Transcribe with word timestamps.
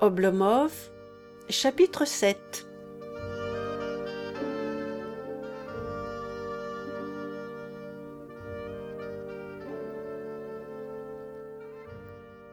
Oblomov, 0.00 0.70
chapitre 1.48 2.04
7 2.04 2.68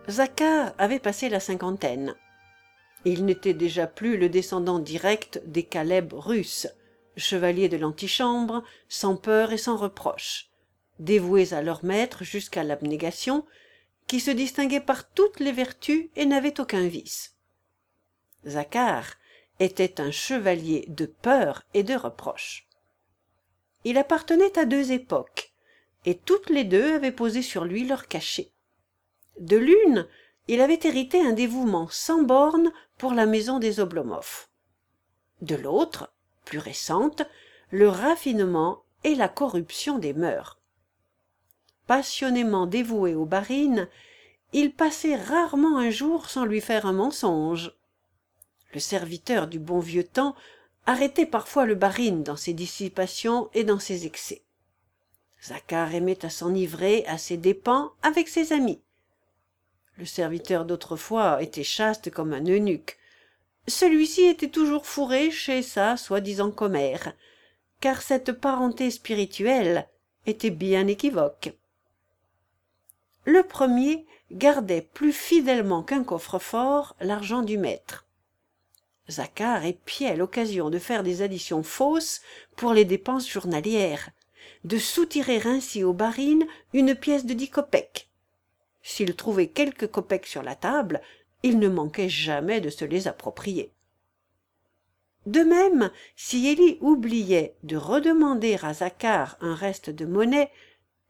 Zakhar 0.09 0.73
avait 0.79 0.97
passé 0.97 1.29
la 1.29 1.39
cinquantaine. 1.39 2.15
Il 3.05 3.25
n'était 3.25 3.53
déjà 3.53 3.85
plus 3.85 4.17
le 4.17 4.27
descendant 4.27 4.79
direct 4.79 5.39
des 5.45 5.61
Caleb 5.61 6.13
russes, 6.13 6.67
chevaliers 7.15 7.69
de 7.69 7.77
l'antichambre, 7.77 8.63
sans 8.89 9.17
peur 9.17 9.51
et 9.53 9.59
sans 9.59 9.77
reproche, 9.77 10.49
dévoués 10.97 11.53
à 11.53 11.61
leur 11.61 11.85
maître 11.85 12.23
jusqu'à 12.23 12.63
l'abnégation, 12.63 13.45
qui 14.07 14.19
se 14.19 14.31
distinguaient 14.31 14.81
par 14.81 15.11
toutes 15.11 15.39
les 15.39 15.51
vertus 15.51 16.09
et 16.15 16.25
n'avaient 16.25 16.59
aucun 16.59 16.87
vice. 16.87 17.34
Zakhar 18.47 19.05
était 19.59 20.01
un 20.01 20.11
chevalier 20.11 20.85
de 20.89 21.05
peur 21.05 21.63
et 21.73 21.83
de 21.83 21.95
reproche. 21.95 22.67
Il 23.83 23.97
appartenait 23.97 24.57
à 24.57 24.65
deux 24.65 24.91
époques, 24.91 25.53
et 26.05 26.15
toutes 26.15 26.49
les 26.49 26.63
deux 26.63 26.95
avaient 26.95 27.11
posé 27.11 27.41
sur 27.41 27.65
lui 27.65 27.87
leur 27.87 28.07
cachet. 28.07 28.51
De 29.39 29.57
l'une, 29.57 30.07
il 30.47 30.61
avait 30.61 30.79
hérité 30.83 31.21
un 31.21 31.33
dévouement 31.33 31.87
sans 31.89 32.21
bornes 32.21 32.71
pour 32.97 33.13
la 33.13 33.25
maison 33.25 33.59
des 33.59 33.79
Oblomov. 33.79 34.47
De 35.41 35.55
l'autre, 35.55 36.13
plus 36.45 36.59
récente, 36.59 37.23
le 37.71 37.89
raffinement 37.89 38.83
et 39.03 39.15
la 39.15 39.27
corruption 39.27 39.97
des 39.97 40.13
mœurs. 40.13 40.59
Passionnément 41.87 42.65
dévoué 42.65 43.15
aux 43.15 43.25
barines, 43.25 43.87
il 44.53 44.73
passait 44.73 45.15
rarement 45.15 45.77
un 45.77 45.89
jour 45.89 46.29
sans 46.29 46.45
lui 46.45 46.61
faire 46.61 46.85
un 46.85 46.93
mensonge. 46.93 47.75
Le 48.75 48.81
serviteur 48.81 49.47
du 49.47 49.57
bon 49.57 49.79
vieux 49.79 50.03
temps 50.03 50.35
arrêtait 50.85 51.25
parfois 51.25 51.65
le 51.65 51.75
barine 51.75 52.23
dans 52.23 52.35
ses 52.35 52.51
dissipations 52.51 53.49
et 53.53 53.63
dans 53.63 53.79
ses 53.79 54.05
excès. 54.05 54.41
Zakhar 55.41 55.95
aimait 55.95 56.25
à 56.25 56.29
s'enivrer 56.29 57.05
à 57.07 57.17
ses 57.17 57.37
dépens 57.37 57.93
avec 58.03 58.27
ses 58.27 58.51
amis. 58.51 58.81
Le 59.97 60.03
serviteur 60.03 60.65
d'autrefois 60.65 61.41
était 61.41 61.63
chaste 61.63 62.11
comme 62.11 62.33
un 62.33 62.45
eunuque. 62.45 62.97
Celui-ci 63.69 64.23
était 64.23 64.49
toujours 64.49 64.85
fourré 64.85 65.31
chez 65.31 65.61
sa 65.61 65.95
soi-disant 65.95 66.51
commère, 66.51 67.13
car 67.79 68.01
cette 68.01 68.33
parenté 68.33 68.91
spirituelle 68.91 69.87
était 70.25 70.49
bien 70.49 70.87
équivoque. 70.87 71.53
Le 73.23 73.41
premier 73.43 74.05
gardait 74.33 74.81
plus 74.81 75.13
fidèlement 75.13 75.81
qu'un 75.81 76.03
coffre-fort 76.03 76.97
l'argent 76.99 77.41
du 77.41 77.57
maître. 77.57 78.04
Zakhar 79.09 79.65
épiait 79.65 80.15
l'occasion 80.15 80.69
de 80.69 80.79
faire 80.79 81.03
des 81.03 81.21
additions 81.21 81.63
fausses 81.63 82.21
pour 82.55 82.73
les 82.73 82.85
dépenses 82.85 83.29
journalières, 83.29 84.09
de 84.63 84.77
soutirer 84.77 85.41
ainsi 85.45 85.83
aux 85.83 85.93
barines 85.93 86.45
une 86.73 86.95
pièce 86.95 87.25
de 87.25 87.33
dix 87.33 87.49
kopecks, 87.49 88.09
s'il 88.81 89.15
trouvait 89.15 89.47
quelques 89.47 89.87
kopecks 89.87 90.25
sur 90.25 90.41
la 90.41 90.55
table 90.55 91.01
il 91.43 91.59
ne 91.59 91.69
manquait 91.69 92.09
jamais 92.09 92.59
de 92.61 92.71
se 92.71 92.85
les 92.85 93.07
approprier. 93.07 93.71
De 95.27 95.41
même 95.41 95.91
si 96.15 96.47
élie 96.47 96.77
oubliait 96.81 97.55
de 97.63 97.77
redemander 97.77 98.57
à 98.63 98.73
zakhar 98.73 99.37
un 99.41 99.53
reste 99.53 99.91
de 99.91 100.05
monnaie 100.05 100.51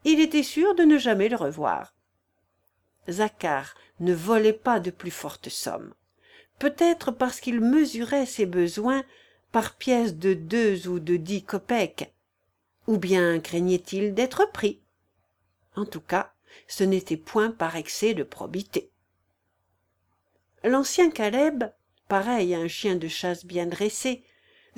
il 0.04 0.20
était 0.20 0.44
sûr 0.44 0.76
de 0.76 0.84
ne 0.84 0.98
jamais 0.98 1.30
le 1.30 1.36
revoir. 1.36 1.94
Zakhar 3.10 3.76
ne 4.00 4.14
volait 4.14 4.54
pas 4.54 4.80
de 4.80 4.92
plus 4.92 5.12
fortes 5.12 5.50
sommes 5.50 5.94
peut-être 6.60 7.12
parce 7.12 7.40
qu'il 7.40 7.62
mesurait 7.62 8.26
ses 8.26 8.46
besoins 8.46 9.04
par 9.52 9.76
pièces 9.76 10.16
de 10.16 10.34
deux 10.34 10.88
ou 10.88 11.00
de 11.00 11.16
dix 11.16 11.44
kopecks 11.44 12.12
ou 12.88 12.98
bien 12.98 13.40
craignait-il 13.40 14.14
d'être 14.14 14.52
pris? 14.52 14.80
En 15.76 15.86
tout 15.86 16.02
cas 16.02 16.32
ce 16.68 16.84
n'était 16.84 17.18
point 17.18 17.52
par 17.52 17.76
excès 17.76 18.14
de 18.14 18.24
probité. 18.24 18.90
L'ancien 20.64 21.12
caleb 21.12 21.66
pareil 22.08 22.56
à 22.56 22.60
un 22.60 22.68
chien 22.68 22.96
de 22.96 23.08
chasse 23.08 23.46
bien 23.46 23.66
dressé 23.66 24.24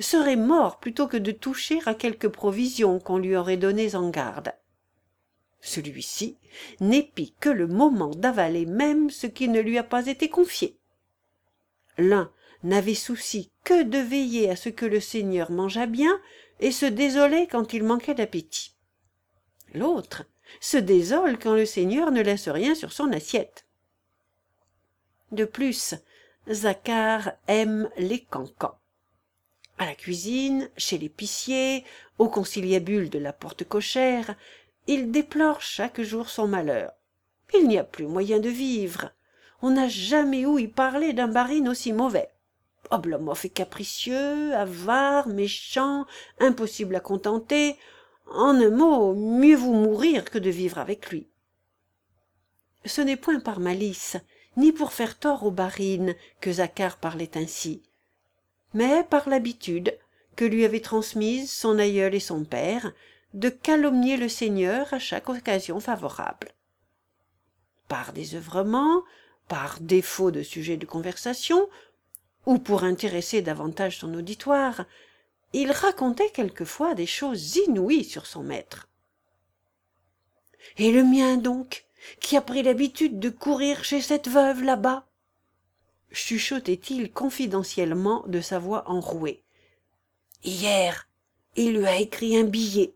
serait 0.00 0.36
mort 0.36 0.78
plutôt 0.78 1.06
que 1.06 1.16
de 1.16 1.32
toucher 1.32 1.80
à 1.86 1.94
quelques 1.94 2.28
provisions 2.28 2.98
qu'on 3.00 3.18
lui 3.18 3.36
aurait 3.36 3.56
données 3.56 3.94
en 3.94 4.10
garde. 4.10 4.52
Celui-ci 5.60 6.36
n'épie 6.80 7.34
que 7.40 7.48
le 7.48 7.66
moment 7.66 8.10
d'avaler 8.10 8.64
même 8.64 9.10
ce 9.10 9.26
qui 9.26 9.48
ne 9.48 9.60
lui 9.60 9.76
a 9.76 9.82
pas 9.82 10.06
été 10.06 10.28
confié 10.28 10.78
l'un 11.98 12.32
n'avait 12.62 12.94
souci 12.94 13.50
que 13.64 13.82
de 13.82 13.98
veiller 13.98 14.50
à 14.50 14.56
ce 14.56 14.68
que 14.68 14.86
le 14.86 15.00
seigneur 15.00 15.50
mangeât 15.50 15.86
bien 15.86 16.20
et 16.60 16.72
se 16.72 16.86
désolait 16.86 17.46
quand 17.46 17.72
il 17.72 17.84
manquait 17.84 18.14
d'appétit. 18.14 18.74
L'autre 19.74 20.24
se 20.60 20.76
désole 20.76 21.38
quand 21.38 21.54
le 21.54 21.66
seigneur 21.66 22.10
ne 22.10 22.22
laisse 22.22 22.48
rien 22.48 22.74
sur 22.74 22.92
son 22.92 23.12
assiette. 23.12 23.66
De 25.30 25.44
plus 25.44 25.94
zakhar 26.50 27.32
aime 27.46 27.90
les 27.98 28.24
cancans. 28.24 28.78
À 29.76 29.84
la 29.84 29.94
cuisine 29.94 30.70
chez 30.76 30.98
l'épicier 30.98 31.84
au 32.18 32.28
conciliabule 32.28 33.10
de 33.10 33.18
la 33.18 33.32
porte 33.32 33.64
cochère 33.64 34.34
il 34.86 35.10
déplore 35.10 35.60
chaque 35.60 36.00
jour 36.00 36.30
son 36.30 36.48
malheur. 36.48 36.92
Il 37.54 37.68
n'y 37.68 37.78
a 37.78 37.84
plus 37.84 38.06
moyen 38.06 38.40
de 38.40 38.48
vivre 38.48 39.12
on 39.62 39.70
n'a 39.70 39.88
jamais 39.88 40.46
ouï 40.46 40.68
parler 40.68 41.12
d'un 41.12 41.28
barine 41.28 41.68
aussi 41.68 41.92
mauvais. 41.92 42.30
Oblomov 42.90 43.40
est 43.44 43.50
capricieux 43.50 44.54
avare 44.54 45.28
méchant 45.28 46.06
impossible 46.40 46.96
à 46.96 47.00
contenter. 47.00 47.76
En 48.30 48.54
un 48.54 48.70
mot 48.70 49.14
mieux 49.14 49.56
vous 49.56 49.74
mourir 49.74 50.24
que 50.24 50.38
de 50.38 50.50
vivre 50.50 50.78
avec 50.78 51.10
lui. 51.10 51.28
Ce 52.84 53.00
n'est 53.00 53.16
point 53.16 53.40
par 53.40 53.58
malice 53.58 54.16
ni 54.56 54.72
pour 54.72 54.92
faire 54.92 55.18
tort 55.18 55.44
aux 55.44 55.50
barines 55.50 56.14
que 56.40 56.52
zakhar 56.52 56.98
parlait 56.98 57.36
ainsi 57.36 57.82
mais 58.74 59.04
par 59.04 59.28
l'habitude 59.28 59.96
que 60.36 60.44
lui 60.44 60.64
avaient 60.64 60.80
transmise 60.80 61.50
son 61.50 61.78
aïeul 61.78 62.14
et 62.14 62.20
son 62.20 62.44
père 62.44 62.92
de 63.34 63.48
calomnier 63.48 64.16
le 64.16 64.28
seigneur 64.28 64.92
à 64.92 64.98
chaque 64.98 65.28
occasion 65.28 65.80
favorable. 65.80 66.52
Par 67.88 68.12
désœuvrement 68.12 69.02
par 69.48 69.80
défaut 69.80 70.30
de 70.30 70.42
sujet 70.42 70.76
de 70.76 70.86
conversation 70.86 71.68
ou 72.46 72.58
pour 72.58 72.84
intéresser 72.84 73.42
davantage 73.42 73.98
son 73.98 74.14
auditoire 74.14 74.84
il 75.52 75.72
racontait 75.72 76.30
quelquefois 76.30 76.94
des 76.94 77.06
choses 77.06 77.56
inouïes 77.56 78.04
sur 78.04 78.26
son 78.26 78.42
maître. 78.42 78.88
Et 80.76 80.92
le 80.92 81.02
mien 81.02 81.36
donc 81.36 81.86
qui 82.20 82.36
a 82.36 82.42
pris 82.42 82.62
l'habitude 82.62 83.18
de 83.18 83.30
courir 83.30 83.84
chez 83.84 84.00
cette 84.00 84.28
veuve 84.28 84.62
là-bas? 84.62 85.04
chuchotait-il 86.10 87.12
confidentiellement 87.12 88.24
de 88.26 88.40
sa 88.40 88.58
voix 88.58 88.88
enrouée. 88.88 89.42
Hier 90.44 91.08
il 91.56 91.78
lui 91.78 91.86
a 91.86 91.96
écrit 91.96 92.36
un 92.36 92.44
billet 92.44 92.94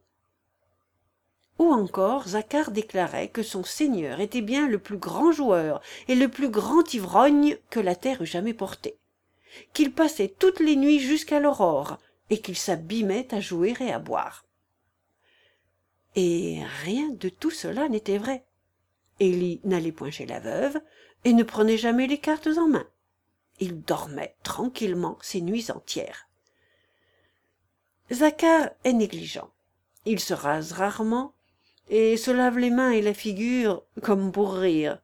ou 1.62 1.73
encore 1.73 2.28
zakhar 2.28 2.73
déclarait 2.73 3.28
que 3.28 3.45
son 3.45 3.62
seigneur 3.62 4.19
était 4.21 4.41
bien 4.41 4.67
le 4.67 4.81
plus 4.81 4.99
grand 4.99 5.31
joueur 5.31 5.81
et 6.09 6.17
le 6.17 6.28
plus 6.28 6.49
grand 6.49 6.93
ivrogne 6.93 7.56
que 7.71 7.78
la 7.78 7.95
terre 7.95 8.23
eût 8.23 8.27
jamais 8.27 8.53
porté. 8.53 8.97
Qu'il 9.72 9.93
passait 9.93 10.34
toutes 10.39 10.59
les 10.59 10.75
nuits 10.75 10.99
jusqu'à 10.99 11.39
l'aurore 11.39 11.99
et 12.31 12.41
qu'il 12.41 12.56
s'abîmait 12.56 13.33
à 13.33 13.41
jouer 13.41 13.75
et 13.78 13.93
à 13.93 14.01
boire. 14.01 14.45
Et 16.17 16.61
rien 16.83 17.10
de 17.10 17.28
tout 17.28 17.51
cela 17.51 17.89
n'était 17.89 18.19
vrai. 18.19 18.45
Élie 19.21 19.60
n'allait 19.63 19.92
point 19.92 20.10
chez 20.10 20.27
la 20.27 20.41
veuve 20.41 20.81
et 21.25 21.33
ne 21.33 21.45
prenait 21.45 21.78
jamais 21.78 22.09
les 22.09 22.19
cartes 22.19 22.48
en 22.59 22.66
main. 22.66 22.89
Il 23.60 23.83
dormait 23.83 24.34
tranquillement 24.42 25.16
ses 25.22 25.41
nuits 25.41 25.71
entières. 25.71 26.28
Zakhar 28.10 28.71
est 28.83 28.92
négligent. 28.92 29.48
Il 30.07 30.19
se 30.19 30.34
rase 30.34 30.72
rarement 30.72 31.34
et 31.89 32.17
se 32.17 32.31
lave 32.31 32.59
les 32.59 32.71
mains 32.71 32.93
et 32.93 33.03
la 33.03 33.15
figure 33.15 33.83
comme 34.03 34.33
pour 34.33 34.55
rire 34.55 34.99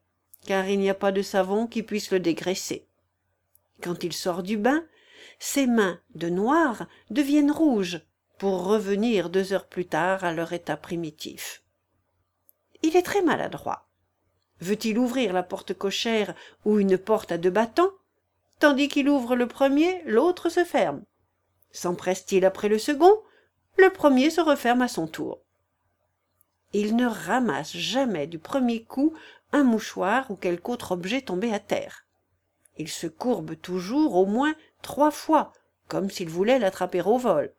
car 0.46 0.66
il 0.68 0.78
n'y 0.78 0.88
a 0.88 0.94
pas 0.94 1.12
de 1.12 1.20
savon 1.20 1.66
qui 1.66 1.82
puisse 1.82 2.10
le 2.10 2.20
dégraisser. 2.20 2.86
Quand 3.82 4.02
il 4.02 4.12
sort 4.12 4.42
du 4.42 4.56
bain 4.56 4.84
ses 5.38 5.66
mains 5.66 6.00
de 6.14 6.28
noir 6.28 6.86
deviennent 7.10 7.50
rouges 7.50 8.00
pour 8.38 8.64
revenir 8.64 9.30
deux 9.30 9.52
heures 9.52 9.66
plus 9.66 9.86
tard 9.86 10.24
à 10.24 10.32
leur 10.32 10.52
état 10.52 10.76
primitif. 10.76 11.62
Il 12.82 12.96
est 12.96 13.02
très 13.02 13.22
maladroit. 13.22 13.88
Veut-il 14.60 14.98
ouvrir 14.98 15.32
la 15.32 15.42
porte 15.42 15.74
cochère 15.74 16.34
ou 16.64 16.78
une 16.78 16.98
porte 16.98 17.32
à 17.32 17.38
deux 17.38 17.50
battants 17.50 17.92
tandis 18.58 18.88
qu'il 18.88 19.08
ouvre 19.08 19.36
le 19.36 19.46
premier 19.46 20.02
l'autre 20.04 20.48
se 20.48 20.64
ferme. 20.64 21.04
Sempresse 21.70 22.24
t 22.24 22.36
il 22.36 22.44
après 22.44 22.68
le 22.68 22.78
second? 22.78 23.22
Le 23.76 23.90
premier 23.90 24.30
se 24.30 24.40
referme 24.40 24.82
à 24.82 24.88
son 24.88 25.06
tour 25.06 25.42
il 26.72 26.96
ne 26.96 27.06
ramasse 27.06 27.76
jamais 27.76 28.26
du 28.26 28.38
premier 28.38 28.82
coup 28.82 29.14
un 29.52 29.64
mouchoir 29.64 30.30
ou 30.30 30.36
quelque 30.36 30.68
autre 30.68 30.92
objet 30.92 31.22
tombé 31.22 31.52
à 31.52 31.58
terre. 31.58 32.04
Il 32.76 32.88
se 32.88 33.06
courbe 33.06 33.60
toujours 33.60 34.16
au 34.16 34.26
moins 34.26 34.54
trois 34.82 35.10
fois 35.10 35.52
comme 35.88 36.10
s'il 36.10 36.28
voulait 36.28 36.58
l'attraper 36.58 37.00
au 37.00 37.16
vol. 37.16 37.52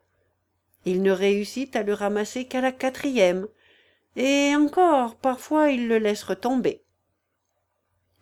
Il 0.84 1.02
ne 1.02 1.10
réussit 1.10 1.74
à 1.76 1.82
le 1.82 1.92
ramasser 1.92 2.46
qu'à 2.46 2.60
la 2.60 2.72
quatrième. 2.72 3.46
Et 4.16 4.54
encore 4.56 5.16
parfois 5.16 5.70
il 5.70 5.88
le 5.88 5.98
laisse 5.98 6.22
retomber. 6.22 6.82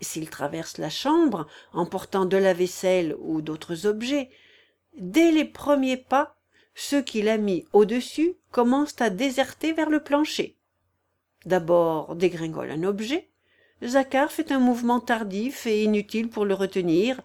S'il 0.00 0.29
traverse 0.31 0.79
la 0.79 0.90
chambre 0.90 1.46
en 1.73 1.87
portant 1.87 2.25
de 2.25 2.37
la 2.37 2.55
vaisselle 2.55 3.17
ou 3.20 3.43
d'autres 3.43 3.87
objets 3.87 4.31
dès 4.96 5.31
les 5.31 5.44
premiers 5.44 5.96
pas 5.96 6.37
ceux 6.75 7.02
qu'il 7.02 7.29
a 7.29 7.38
mis 7.38 7.67
au-dessus 7.73 8.35
commencent 8.50 9.00
à 9.00 9.11
déserter 9.11 9.73
vers 9.73 9.90
le 9.90 10.02
plancher 10.02 10.57
d'abord 11.49 12.15
dégringole 12.15 12.71
un 12.71 12.85
objet. 12.85 13.29
Zacharie 13.85 14.33
fait 14.33 14.53
un 14.53 14.59
mouvement 14.59 15.00
tardif 15.00 15.67
et 15.67 15.83
inutile 15.83 16.29
pour 16.29 16.45
le 16.45 16.55
retenir 16.55 17.21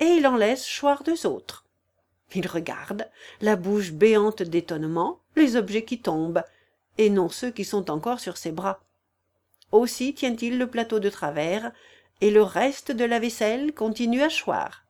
et 0.00 0.06
il 0.06 0.26
en 0.26 0.36
laisse 0.36 0.66
choir 0.66 1.02
deux 1.02 1.26
autres. 1.26 1.64
Il 2.34 2.46
regarde 2.48 3.08
la 3.40 3.56
bouche 3.56 3.92
béante 3.92 4.42
d'étonnement 4.42 5.20
les 5.36 5.56
objets 5.56 5.84
qui 5.84 6.00
tombent 6.00 6.42
et 6.98 7.10
non 7.10 7.28
ceux 7.28 7.50
qui 7.50 7.64
sont 7.64 7.90
encore 7.90 8.20
sur 8.20 8.36
ses 8.36 8.52
bras. 8.52 8.80
Aussi 9.72 10.14
tient-il 10.14 10.58
le 10.58 10.68
plateau 10.68 10.98
de 10.98 11.10
travers 11.10 11.72
et 12.20 12.30
le 12.30 12.42
reste 12.42 12.92
de 12.92 13.04
la 13.04 13.18
vaisselle 13.18 13.74
continue 13.74 14.22
à 14.22 14.28
choir. 14.28 14.84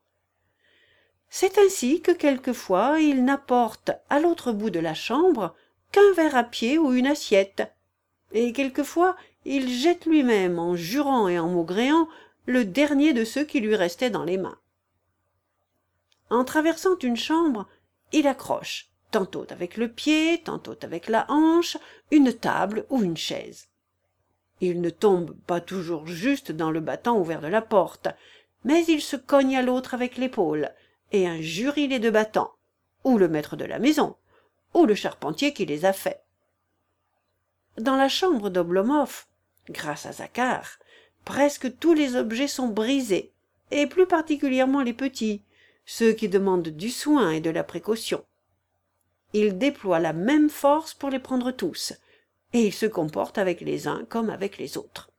C'est 1.28 1.58
ainsi 1.58 2.00
que 2.00 2.12
quelquefois 2.12 3.00
il 3.00 3.24
n'apporte 3.24 3.90
à 4.08 4.20
l'autre 4.20 4.52
bout 4.52 4.70
de 4.70 4.78
la 4.78 4.94
chambre 4.94 5.54
qu'un 5.92 6.12
verre 6.14 6.36
à 6.36 6.44
pied 6.44 6.78
ou 6.78 6.92
une 6.92 7.06
assiette 7.06 7.62
et 8.36 8.52
quelquefois 8.52 9.16
il 9.46 9.70
jette 9.70 10.04
lui-même 10.04 10.58
en 10.58 10.76
jurant 10.76 11.26
et 11.26 11.38
en 11.38 11.48
maugréant 11.48 12.06
le 12.44 12.66
dernier 12.66 13.14
de 13.14 13.24
ceux 13.24 13.44
qui 13.44 13.60
lui 13.60 13.74
restaient 13.74 14.10
dans 14.10 14.24
les 14.24 14.36
mains. 14.36 14.58
En 16.28 16.44
traversant 16.44 16.98
une 16.98 17.16
chambre 17.16 17.66
il 18.12 18.26
accroche 18.26 18.90
tantôt 19.10 19.46
avec 19.48 19.78
le 19.78 19.88
pied 19.88 20.42
tantôt 20.44 20.76
avec 20.82 21.08
la 21.08 21.24
hanche 21.30 21.78
une 22.10 22.32
table 22.34 22.84
ou 22.90 23.02
une 23.02 23.16
chaise. 23.16 23.68
Il 24.60 24.82
ne 24.82 24.90
tombe 24.90 25.34
pas 25.46 25.62
toujours 25.62 26.06
juste 26.06 26.52
dans 26.52 26.70
le 26.70 26.80
battant 26.80 27.18
ouvert 27.18 27.40
de 27.40 27.46
la 27.46 27.62
porte 27.62 28.08
mais 28.64 28.84
il 28.84 29.00
se 29.00 29.16
cogne 29.16 29.56
à 29.56 29.62
l'autre 29.62 29.94
avec 29.94 30.18
l'épaule 30.18 30.70
et 31.10 31.26
injurie 31.26 31.88
les 31.88 32.00
deux 32.00 32.10
battants 32.10 32.52
ou 33.02 33.16
le 33.16 33.28
maître 33.28 33.56
de 33.56 33.64
la 33.64 33.78
maison 33.78 34.14
ou 34.74 34.84
le 34.84 34.94
charpentier 34.94 35.54
qui 35.54 35.64
les 35.64 35.86
a 35.86 35.94
faits 35.94 36.25
dans 37.78 37.96
la 37.96 38.08
chambre 38.08 38.50
d'oblomov 38.50 39.26
grâce 39.68 40.06
à 40.06 40.12
zakhar 40.12 40.78
presque 41.24 41.78
tous 41.78 41.92
les 41.92 42.16
objets 42.16 42.48
sont 42.48 42.68
brisés 42.68 43.32
et 43.70 43.86
plus 43.86 44.06
particulièrement 44.06 44.82
les 44.82 44.92
petits 44.92 45.42
ceux 45.84 46.12
qui 46.12 46.28
demandent 46.28 46.68
du 46.68 46.90
soin 46.90 47.30
et 47.30 47.40
de 47.40 47.50
la 47.50 47.62
précaution. 47.62 48.24
Il 49.32 49.58
déploie 49.58 50.00
la 50.00 50.12
même 50.12 50.50
force 50.50 50.94
pour 50.94 51.10
les 51.10 51.18
prendre 51.18 51.52
tous 51.52 51.92
et 52.52 52.66
il 52.66 52.72
se 52.72 52.86
comporte 52.86 53.38
avec 53.38 53.60
les 53.60 53.86
uns 53.86 54.04
comme 54.08 54.30
avec 54.30 54.58
les 54.58 54.76
autres. 54.78 55.10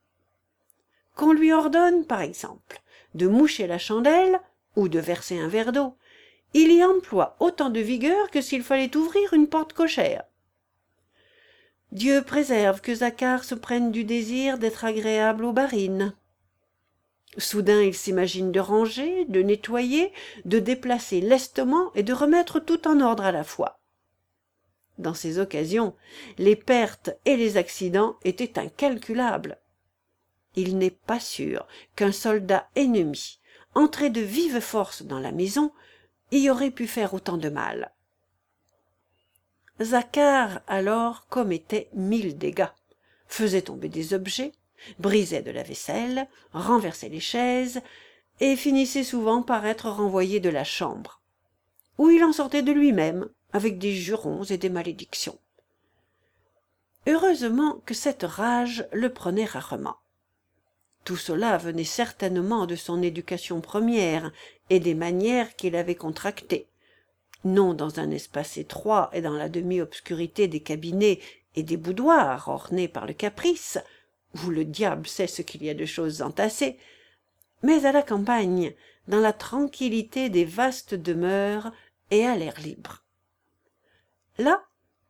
Qu'on 1.14 1.32
lui 1.32 1.52
ordonne 1.52 2.04
par 2.04 2.20
exemple 2.20 2.80
de 3.14 3.26
moucher 3.26 3.66
la 3.66 3.78
chandelle 3.78 4.40
ou 4.76 4.88
de 4.88 4.98
verser 4.98 5.38
un 5.38 5.48
verre 5.48 5.72
d'eau 5.72 5.94
il 6.54 6.72
y 6.72 6.82
emploie 6.82 7.36
autant 7.40 7.68
de 7.68 7.80
vigueur 7.80 8.30
que 8.30 8.40
s'il 8.40 8.62
fallait 8.62 8.96
ouvrir 8.96 9.34
une 9.34 9.48
porte 9.48 9.74
cochère 9.74 10.24
dieu 11.92 12.22
préserve 12.22 12.80
que 12.80 12.94
zakhar 12.94 13.44
se 13.44 13.54
prenne 13.54 13.90
du 13.90 14.04
désir 14.04 14.58
d'être 14.58 14.84
agréable 14.84 15.44
aux 15.44 15.52
barines. 15.52 16.14
Soudain 17.36 17.80
il 17.80 17.94
s'imagine 17.94 18.52
de 18.52 18.60
ranger 18.60 19.24
de 19.26 19.42
nettoyer 19.42 20.12
de 20.44 20.58
déplacer 20.58 21.20
lestement 21.20 21.92
et 21.94 22.02
de 22.02 22.12
remettre 22.12 22.60
tout 22.60 22.86
en 22.88 23.00
ordre 23.00 23.24
à 23.24 23.32
la 23.32 23.44
fois. 23.44 23.80
Dans 24.98 25.14
ces 25.14 25.38
occasions 25.38 25.94
les 26.36 26.56
pertes 26.56 27.10
et 27.24 27.36
les 27.36 27.56
accidents 27.56 28.16
étaient 28.24 28.58
incalculables. 28.58 29.58
Il 30.56 30.76
n'est 30.78 30.90
pas 30.90 31.20
sûr 31.20 31.66
qu'un 31.94 32.12
soldat 32.12 32.68
ennemi 32.74 33.38
entré 33.74 34.10
de 34.10 34.20
vive 34.20 34.60
force 34.60 35.02
dans 35.02 35.20
la 35.20 35.32
maison 35.32 35.72
y 36.32 36.50
aurait 36.50 36.70
pu 36.70 36.86
faire 36.86 37.14
autant 37.14 37.36
de 37.36 37.48
mal 37.48 37.92
zakhar 39.80 40.60
alors 40.66 41.26
commettait 41.28 41.88
mille 41.94 42.36
dégâts. 42.36 42.68
Faisait 43.26 43.62
tomber 43.62 43.88
des 43.88 44.14
objets 44.14 44.52
brisait 44.98 45.42
de 45.42 45.50
la 45.50 45.62
vaisselle 45.62 46.28
renversait 46.52 47.08
les 47.08 47.20
chaises 47.20 47.80
et 48.40 48.56
finissait 48.56 49.04
souvent 49.04 49.42
par 49.42 49.66
être 49.66 49.88
renvoyé 49.90 50.40
de 50.40 50.48
la 50.48 50.64
chambre 50.64 51.20
où 51.98 52.10
il 52.10 52.22
en 52.22 52.32
sortait 52.32 52.62
de 52.62 52.72
lui-même 52.72 53.28
avec 53.52 53.78
des 53.78 53.92
jurons 53.92 54.44
et 54.44 54.56
des 54.56 54.68
malédictions. 54.68 55.38
Heureusement 57.08 57.82
que 57.86 57.94
cette 57.94 58.22
rage 58.22 58.86
le 58.92 59.12
prenait 59.12 59.44
rarement. 59.44 59.96
Tout 61.04 61.16
cela 61.16 61.56
venait 61.56 61.84
certainement 61.84 62.66
de 62.66 62.76
son 62.76 63.02
éducation 63.02 63.60
première 63.60 64.30
et 64.70 64.78
des 64.78 64.94
manières 64.94 65.56
qu'il 65.56 65.74
avait 65.74 65.94
contractées 65.96 66.68
non 67.44 67.74
dans 67.74 68.00
un 68.00 68.10
espace 68.10 68.56
étroit 68.56 69.10
et 69.12 69.20
dans 69.20 69.32
la 69.32 69.48
demi-obscurité 69.48 70.48
des 70.48 70.60
cabinets 70.60 71.20
et 71.56 71.62
des 71.62 71.76
boudoirs 71.76 72.48
ornés 72.48 72.88
par 72.88 73.06
le 73.06 73.14
caprice 73.14 73.78
où 74.44 74.50
le 74.50 74.64
diable 74.64 75.06
sait 75.06 75.26
ce 75.26 75.42
qu'il 75.42 75.64
y 75.64 75.70
a 75.70 75.74
de 75.74 75.86
choses 75.86 76.22
entassées 76.22 76.78
mais 77.62 77.84
à 77.86 77.92
la 77.92 78.02
campagne 78.02 78.74
dans 79.08 79.20
la 79.20 79.32
tranquillité 79.32 80.28
des 80.28 80.44
vastes 80.44 80.94
demeures 80.94 81.72
et 82.10 82.26
à 82.26 82.36
l'air 82.36 82.60
libre. 82.60 83.04
Là 84.38 84.62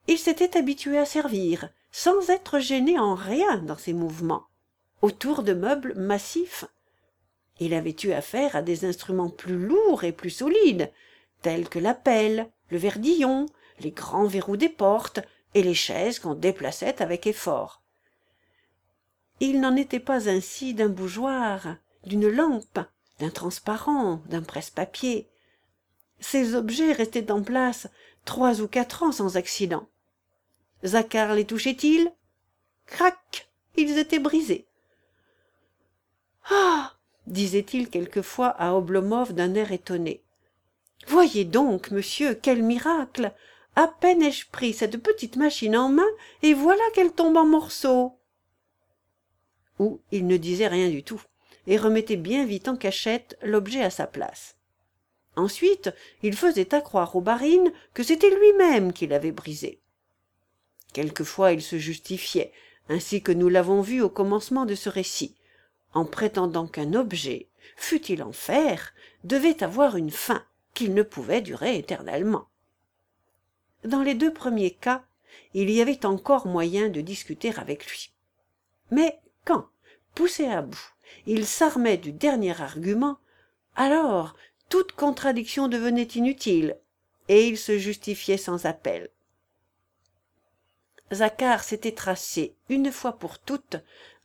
il 0.06 0.18
s'était 0.18 0.56
habitué 0.56 0.98
à 0.98 1.04
servir 1.04 1.70
sans 1.90 2.30
être 2.30 2.58
gêné 2.58 2.98
en 2.98 3.14
rien 3.14 3.58
dans 3.58 3.76
ses 3.76 3.92
mouvements. 3.92 4.44
Autour 5.02 5.42
de 5.42 5.54
meubles 5.54 5.94
massifs 5.96 6.64
il 7.60 7.74
avait 7.74 7.96
eu 8.04 8.12
affaire 8.12 8.54
à 8.54 8.62
des 8.62 8.84
instruments 8.84 9.30
plus 9.30 9.58
lourds 9.58 10.04
et 10.04 10.12
plus 10.12 10.30
solides 10.30 10.92
tels 11.42 11.68
que 11.68 11.78
la 11.78 11.94
pelle 11.94 12.50
le 12.70 12.78
verdillon 12.78 13.46
les 13.80 13.90
grands 13.92 14.26
verrous 14.26 14.56
des 14.56 14.68
portes 14.68 15.20
et 15.54 15.62
les 15.62 15.74
chaises 15.74 16.18
qu'on 16.18 16.34
déplaçait 16.34 17.00
avec 17.00 17.26
effort. 17.26 17.82
Il 19.40 19.60
n'en 19.60 19.76
était 19.76 20.00
pas 20.00 20.28
ainsi 20.28 20.74
d'un 20.74 20.88
bougeoir 20.88 21.76
d'une 22.04 22.28
lampe 22.28 22.80
d'un 23.18 23.30
transparent 23.30 24.22
d'un 24.26 24.42
presse-papier. 24.42 25.28
Ces 26.20 26.54
objets 26.54 26.92
restaient 26.92 27.30
en 27.30 27.42
place 27.42 27.88
trois 28.24 28.60
ou 28.60 28.68
quatre 28.68 29.02
ans 29.02 29.12
sans 29.12 29.36
accident. 29.36 29.88
Zakhar 30.84 31.34
les 31.34 31.44
touchait 31.44 31.76
il 31.82 32.12
crac! 32.86 33.50
Ils 33.76 33.98
étaient 33.98 34.18
brisés. 34.18 34.66
Ah! 36.50 36.94
disait-il 37.26 37.90
quelquefois 37.90 38.48
à 38.48 38.72
oblomov 38.72 39.34
d'un 39.34 39.54
air 39.54 39.72
étonné 39.72 40.22
voyez 41.06 41.44
donc 41.44 41.90
monsieur 41.90 42.34
quel 42.34 42.62
miracle. 42.62 43.32
À 43.76 43.86
peine 43.86 44.22
ai-je 44.22 44.46
pris 44.50 44.72
cette 44.72 44.96
petite 44.96 45.36
machine 45.36 45.76
en 45.76 45.88
main 45.88 46.08
et 46.42 46.52
voilà 46.52 46.82
qu'elle 46.94 47.12
tombe 47.12 47.36
en 47.36 47.46
morceaux. 47.46 48.18
Ou 49.78 50.00
il 50.10 50.26
ne 50.26 50.36
disait 50.36 50.66
rien 50.66 50.88
du 50.88 51.04
tout 51.04 51.22
et 51.66 51.76
remettait 51.76 52.16
bien 52.16 52.44
vite 52.44 52.66
en 52.66 52.76
cachette 52.76 53.38
l'objet 53.42 53.82
à 53.82 53.90
sa 53.90 54.06
place. 54.06 54.56
Ensuite 55.36 55.90
il 56.22 56.34
faisait 56.34 56.74
accroire 56.74 57.14
aux 57.14 57.20
barines 57.20 57.72
que 57.94 58.02
c'était 58.02 58.34
lui-même 58.34 58.92
qui 58.92 59.06
l'avait 59.06 59.32
brisé. 59.32 59.80
Quelquefois 60.92 61.52
il 61.52 61.62
se 61.62 61.78
justifiait 61.78 62.52
ainsi 62.88 63.22
que 63.22 63.32
nous 63.32 63.48
l'avons 63.48 63.82
vu 63.82 64.00
au 64.02 64.08
commencement 64.08 64.66
de 64.66 64.74
ce 64.74 64.88
récit 64.88 65.36
en 65.92 66.04
prétendant 66.04 66.66
qu'un 66.66 66.94
objet 66.94 67.48
fût-il 67.76 68.22
en 68.22 68.32
fer 68.32 68.92
devait 69.24 69.62
avoir 69.62 69.96
une 69.96 70.10
fin 70.10 70.44
qu'il 70.78 70.94
ne 70.94 71.02
pouvait 71.02 71.40
durer 71.40 71.76
éternellement. 71.76 72.46
Dans 73.82 74.00
les 74.00 74.14
deux 74.14 74.32
premiers 74.32 74.70
cas 74.70 75.04
il 75.52 75.70
y 75.70 75.80
avait 75.80 76.06
encore 76.06 76.46
moyen 76.46 76.88
de 76.88 77.00
discuter 77.00 77.52
avec 77.56 77.84
lui. 77.90 78.12
Mais 78.92 79.18
quand 79.44 79.66
poussé 80.14 80.46
à 80.46 80.62
bout 80.62 80.94
il 81.26 81.46
s'armait 81.46 81.96
du 81.96 82.12
dernier 82.12 82.60
argument 82.60 83.18
alors 83.74 84.36
toute 84.68 84.92
contradiction 84.92 85.66
devenait 85.66 86.04
inutile 86.14 86.78
et 87.26 87.48
il 87.48 87.58
se 87.58 87.76
justifiait 87.76 88.36
sans 88.36 88.64
appel. 88.64 89.10
Zakhar 91.12 91.64
s'était 91.64 91.90
tracé 91.90 92.54
une 92.68 92.92
fois 92.92 93.18
pour 93.18 93.40
toutes 93.40 93.78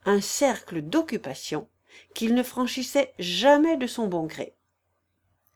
un 0.06 0.22
cercle 0.22 0.84
d'occupation 0.84 1.68
qu'il 2.14 2.36
ne 2.36 2.44
franchissait 2.44 3.12
jamais 3.18 3.76
de 3.76 3.88
son 3.88 4.06
bon 4.06 4.28
gré 4.28 4.54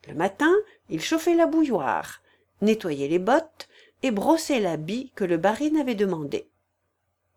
le 0.07 0.13
matin 0.13 0.53
il 0.89 1.01
chauffait 1.01 1.35
la 1.35 1.47
bouilloire 1.47 2.21
nettoyait 2.61 3.07
les 3.07 3.19
bottes 3.19 3.67
et 4.03 4.11
brossait 4.11 4.59
l'habit 4.59 5.11
que 5.15 5.23
le 5.23 5.37
barine 5.37 5.77
avait 5.77 5.95
demandé. 5.95 6.49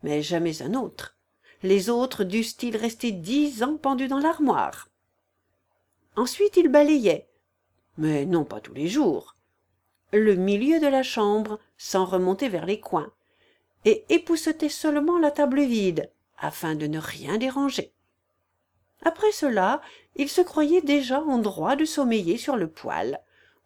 Mais 0.03 0.23
jamais 0.23 0.63
un 0.63 0.75
autre. 0.75 1.17
Les 1.63 1.91
autres 1.91 2.25
dussent-ils 2.25 2.77
rester 2.77 3.13
dix 3.13 3.63
ans 3.63 3.77
pendus 3.77 4.09
dans 4.09 4.19
l'armoire? 4.19 4.89
Ensuite 6.17 6.57
il 6.57 6.69
balayait. 6.69 7.29
Mais 7.99 8.25
non 8.25 8.45
pas 8.45 8.61
tous 8.61 8.75
les 8.75 8.89
jours. 8.89 9.37
Le 10.13 10.35
milieu 10.35 10.81
de 10.81 10.87
la 10.87 11.03
chambre 11.03 11.61
sans 11.77 12.05
remonter 12.05 12.49
vers 12.49 12.67
les 12.67 12.81
coins 12.81 13.13
et 13.85 14.05
époussetait 14.09 14.69
seulement 14.69 15.19
la 15.19 15.31
table 15.31 15.63
vide 15.63 16.11
afin 16.39 16.75
de 16.75 16.87
ne 16.87 16.99
rien 16.99 17.39
déranger. 17.39 17.93
Après 19.03 19.33
cela 19.33 19.81
il 20.21 20.29
se 20.29 20.43
croyait 20.43 20.83
déjà 20.83 21.23
en 21.23 21.39
droit 21.39 21.77
de 21.77 21.87
sommeiller 21.87 22.37
sur 22.37 22.57
le 22.57 22.69
poêle 22.69 23.21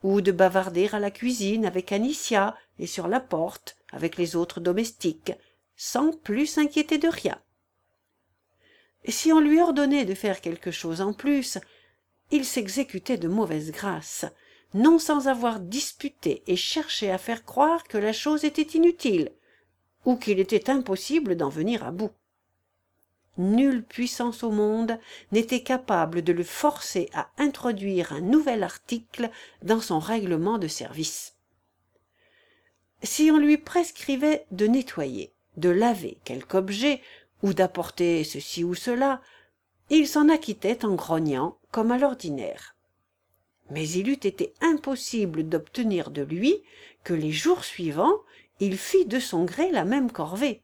ou 0.05 0.21
de 0.21 0.31
bavarder 0.31 0.89
à 0.93 1.01
la 1.01 1.11
cuisine 1.11 1.67
avec 1.67 1.91
Anicia 1.91 2.57
et 2.79 2.87
sur 2.87 3.09
la 3.09 3.19
porte 3.19 3.77
avec 3.91 4.17
les 4.17 4.37
autres 4.37 4.61
domestiques 4.61 5.33
sans 5.75 6.13
plus 6.13 6.47
s'inquiéter 6.47 6.99
de 6.99 7.09
rien. 7.09 7.37
Si 9.09 9.33
on 9.33 9.41
lui 9.41 9.61
ordonnait 9.61 10.05
de 10.05 10.15
faire 10.15 10.41
quelque 10.41 10.71
chose 10.71 11.01
en 11.01 11.13
plus 11.13 11.59
il 12.31 12.45
s'exécutait 12.45 13.19
de 13.19 13.27
mauvaise 13.27 13.73
grâce 13.73 14.25
non 14.75 15.01
sans 15.01 15.27
avoir 15.27 15.59
disputé 15.59 16.45
et 16.47 16.55
cherché 16.55 17.11
à 17.11 17.19
faire 17.19 17.45
croire 17.45 17.83
que 17.83 17.99
la 17.99 18.13
chose 18.13 18.45
était 18.45 18.79
inutile 18.79 19.33
ou 20.05 20.15
qu'il 20.15 20.39
était 20.39 20.71
impossible 20.71 21.37
d'en 21.37 21.49
venir 21.49 21.83
à 21.83 21.91
bout 21.91 22.13
nulle 23.39 23.83
puissance 23.83 24.43
au 24.43 24.51
monde 24.51 24.99
n'était 25.33 25.63
capable 25.63 26.23
de 26.23 26.33
le 26.33 26.45
forcer 26.45 27.11
à 27.15 27.31
introduire 27.39 28.13
un 28.13 28.21
nouvel 28.21 28.63
article 28.63 29.31
dans 29.63 29.81
son 29.81 29.99
règlement 29.99 30.59
de 30.59 30.69
service. 30.69 31.35
Si 33.03 33.31
on 33.31 33.39
lui 33.39 33.59
prescrivait 33.59 34.47
de 34.51 34.67
nettoyer 34.67 35.35
de 35.57 35.69
laver 35.69 36.19
quelque 36.25 36.57
objet 36.57 37.01
ou 37.43 37.53
d'apporter 37.53 38.25
ceci 38.25 38.65
ou 38.65 38.75
cela 38.75 39.21
il 39.91 40.09
s'en 40.09 40.29
acquittait 40.29 40.85
en 40.85 40.95
grognant 40.95 41.59
comme 41.71 41.93
à 41.93 41.99
l'ordinaire. 41.99 42.75
Mais 43.71 43.89
il 43.89 44.09
eût 44.09 44.13
été 44.13 44.53
impossible 44.61 45.49
d'obtenir 45.49 46.11
de 46.11 46.23
lui 46.23 46.63
que 47.03 47.15
les 47.15 47.33
jours 47.33 47.65
suivants 47.65 48.17
il 48.61 48.79
fît 48.79 49.05
de 49.05 49.19
son 49.19 49.45
gré 49.45 49.71
la 49.71 49.85
même 49.85 50.11
corvée 50.11 50.64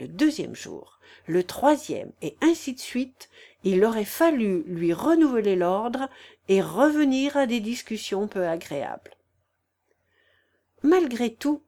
le 0.00 0.08
deuxième 0.08 0.54
jour 0.54 1.00
le 1.26 1.44
troisième 1.44 2.12
et 2.22 2.36
ainsi 2.40 2.74
de 2.74 2.80
suite 2.80 3.28
il 3.62 3.84
aurait 3.84 4.04
fallu 4.04 4.62
lui 4.66 4.92
renouveler 4.92 5.56
l'ordre 5.56 6.08
et 6.48 6.62
revenir 6.62 7.36
à 7.36 7.46
des 7.46 7.60
discussions 7.60 8.26
peu 8.26 8.46
agréables. 8.46 9.16
Malgré 10.82 11.32
tout 11.34 11.62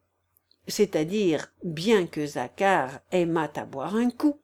c'est-à-dire 0.69 1.53
bien 1.65 2.07
que 2.07 2.25
Zakhar 2.25 3.01
aimât 3.11 3.53
à 3.57 3.65
boire 3.65 3.97
un 3.97 4.11
coup 4.11 4.39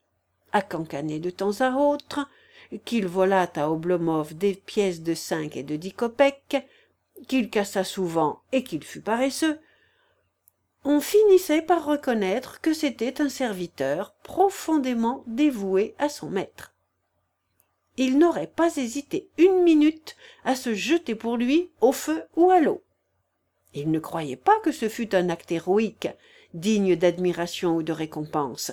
à 0.52 0.62
cancaner 0.62 1.20
de 1.20 1.30
temps 1.30 1.60
à 1.60 1.72
autre 1.72 2.28
qu'il 2.84 3.06
volât 3.06 3.50
à 3.56 3.70
oblomov 3.70 4.36
des 4.36 4.54
pièces 4.54 5.02
de 5.02 5.14
cinq 5.14 5.56
et 5.56 5.62
de 5.62 5.76
dix 5.76 5.92
kopeks 5.92 6.56
qu'il 7.26 7.50
cassât 7.50 7.84
souvent 7.84 8.42
et 8.52 8.62
qu'il 8.62 8.84
fût 8.84 9.00
paresseux 9.00 9.58
on 10.84 11.00
finissait 11.00 11.62
par 11.62 11.84
reconnaître 11.84 12.60
que 12.60 12.72
c'était 12.72 13.20
un 13.20 13.28
serviteur 13.28 14.14
profondément 14.22 15.24
dévoué 15.26 15.94
à 15.98 16.08
son 16.08 16.30
maître. 16.30 16.74
Il 17.96 18.18
n'aurait 18.18 18.46
pas 18.46 18.76
hésité 18.76 19.28
une 19.38 19.62
minute 19.64 20.16
à 20.44 20.54
se 20.54 20.74
jeter 20.74 21.16
pour 21.16 21.36
lui 21.36 21.70
au 21.80 21.90
feu 21.90 22.22
ou 22.36 22.50
à 22.50 22.60
l'eau. 22.60 22.82
Il 23.74 23.90
ne 23.90 23.98
croyait 23.98 24.36
pas 24.36 24.58
que 24.60 24.70
ce 24.72 24.88
fût 24.88 25.14
un 25.14 25.28
acte 25.28 25.50
héroïque 25.50 26.08
digne 26.54 26.96
d'admiration 26.96 27.76
ou 27.76 27.82
de 27.82 27.92
récompense. 27.92 28.72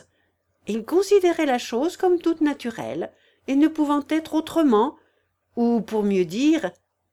Il 0.67 0.85
considérait 0.85 1.47
la 1.47 1.57
chose 1.57 1.97
comme 1.97 2.19
toute 2.19 2.41
naturelle 2.41 3.12
et 3.47 3.55
ne 3.55 3.67
pouvant 3.67 4.03
être 4.09 4.35
autrement 4.35 4.95
ou 5.55 5.81
pour 5.81 6.03
mieux 6.03 6.25
dire 6.25 6.71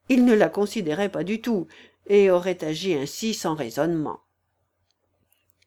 il 0.08 0.25
ne 0.25 0.34
la 0.34 0.49
considérait 0.49 1.08
pas 1.08 1.25
du 1.25 1.40
tout 1.40 1.66
et 2.08 2.30
aurait 2.30 2.62
agi 2.62 2.94
ainsi 2.94 3.34
sans 3.34 3.54
raisonnement 3.54 4.20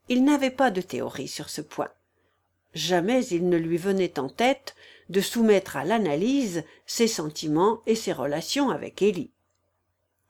il 0.10 0.24
n'avait 0.24 0.52
pas 0.52 0.72
de 0.72 0.82
théorie 0.82 1.28
sur 1.28 1.50
ce 1.50 1.62
point. 1.62 1.92
Jamais 2.74 3.26
il 3.28 3.50
ne 3.50 3.58
lui 3.58 3.78
venait 3.78 4.20
en 4.20 4.30
tête 4.30 4.76
de 5.10 5.22
soumettre 5.22 5.78
à 5.78 5.86
l'analyse 5.86 6.64
ses 6.86 7.08
sentiments 7.08 7.82
et 7.86 7.96
ses 7.96 8.14
relations 8.14 8.70
avec 8.70 9.02
élie. 9.02 9.32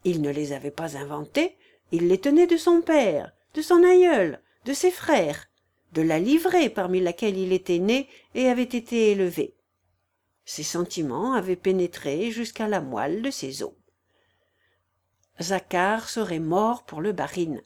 Il 0.03 0.21
ne 0.21 0.29
les 0.29 0.53
avait 0.53 0.71
pas 0.71 0.97
inventés 0.97 1.57
il 1.91 2.07
les 2.07 2.19
tenait 2.19 2.47
de 2.47 2.57
son 2.57 2.81
père 2.81 3.31
de 3.53 3.61
son 3.61 3.83
aïeul 3.83 4.41
de 4.65 4.73
ses 4.73 4.91
frères 4.91 5.47
de 5.93 6.01
la 6.01 6.19
livrée 6.19 6.69
parmi 6.69 6.99
laquelle 6.99 7.37
il 7.37 7.53
était 7.53 7.79
né 7.79 8.09
et 8.33 8.49
avait 8.49 8.63
été 8.63 9.11
élevé. 9.11 9.55
Ses 10.43 10.63
sentiments 10.63 11.33
avaient 11.33 11.55
pénétré 11.55 12.31
jusqu'à 12.31 12.67
la 12.67 12.81
moelle 12.81 13.21
de 13.21 13.31
ses 13.31 13.63
os. 13.63 13.71
Zakhar 15.41 16.09
serait 16.09 16.39
mort 16.39 16.83
pour 16.83 17.01
le 17.01 17.13
barin. 17.13 17.57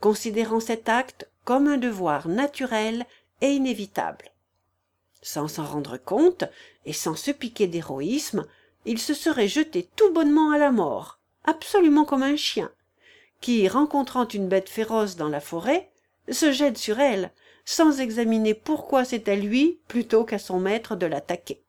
Considérant 0.00 0.60
cet 0.60 0.88
acte 0.88 1.28
comme 1.48 1.66
un 1.66 1.78
devoir 1.78 2.28
naturel 2.28 3.06
et 3.40 3.52
inévitable. 3.52 4.32
Sans 5.22 5.48
s'en 5.48 5.64
rendre 5.64 5.96
compte 5.96 6.44
et 6.84 6.92
sans 6.92 7.14
se 7.14 7.30
piquer 7.30 7.66
d'héroïsme 7.66 8.44
il 8.84 8.98
se 8.98 9.14
serait 9.14 9.48
jeté 9.48 9.88
tout 9.96 10.12
bonnement 10.12 10.50
à 10.50 10.58
la 10.58 10.70
mort 10.70 11.20
absolument 11.44 12.04
comme 12.04 12.22
un 12.22 12.36
chien 12.36 12.70
qui 13.40 13.66
rencontrant 13.66 14.28
une 14.28 14.46
bête 14.46 14.68
féroce 14.68 15.16
dans 15.16 15.30
la 15.30 15.40
forêt 15.40 15.90
se 16.30 16.52
jette 16.52 16.76
sur 16.76 17.00
elle 17.00 17.32
sans 17.64 17.98
examiner 17.98 18.52
pourquoi 18.52 19.06
c'est 19.06 19.26
à 19.26 19.34
lui 19.34 19.80
plutôt 19.88 20.24
qu'à 20.24 20.38
son 20.38 20.60
maître 20.60 20.96
de 20.96 21.06
l'attaquer. 21.06 21.62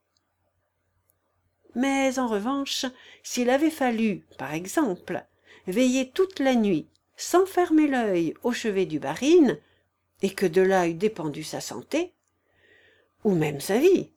Mais 1.76 2.20
en 2.20 2.28
revanche 2.28 2.86
s'il 3.24 3.50
avait 3.50 3.70
fallu 3.70 4.26
par 4.38 4.54
exemple 4.54 5.24
veiller 5.68 6.10
toute 6.10 6.40
la 6.40 6.56
nuit 6.56 6.90
sans 7.16 7.46
fermer 7.46 7.88
l'œil 7.88 8.34
au 8.44 8.52
chevet 8.52 8.86
du 8.86 9.00
barin 9.00 9.56
et 10.22 10.34
que 10.34 10.46
de 10.46 10.62
là 10.62 10.88
eût 10.88 10.94
dépendu 10.94 11.44
sa 11.44 11.62
santé 11.62 12.14
ou 13.24 13.34
même 13.34 13.60
sa 13.60 13.78
vie 13.78 14.12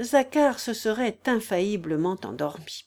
zakhar 0.00 0.58
se 0.58 0.72
serait 0.72 1.18
infailliblement 1.26 2.16
endormi. 2.24 2.86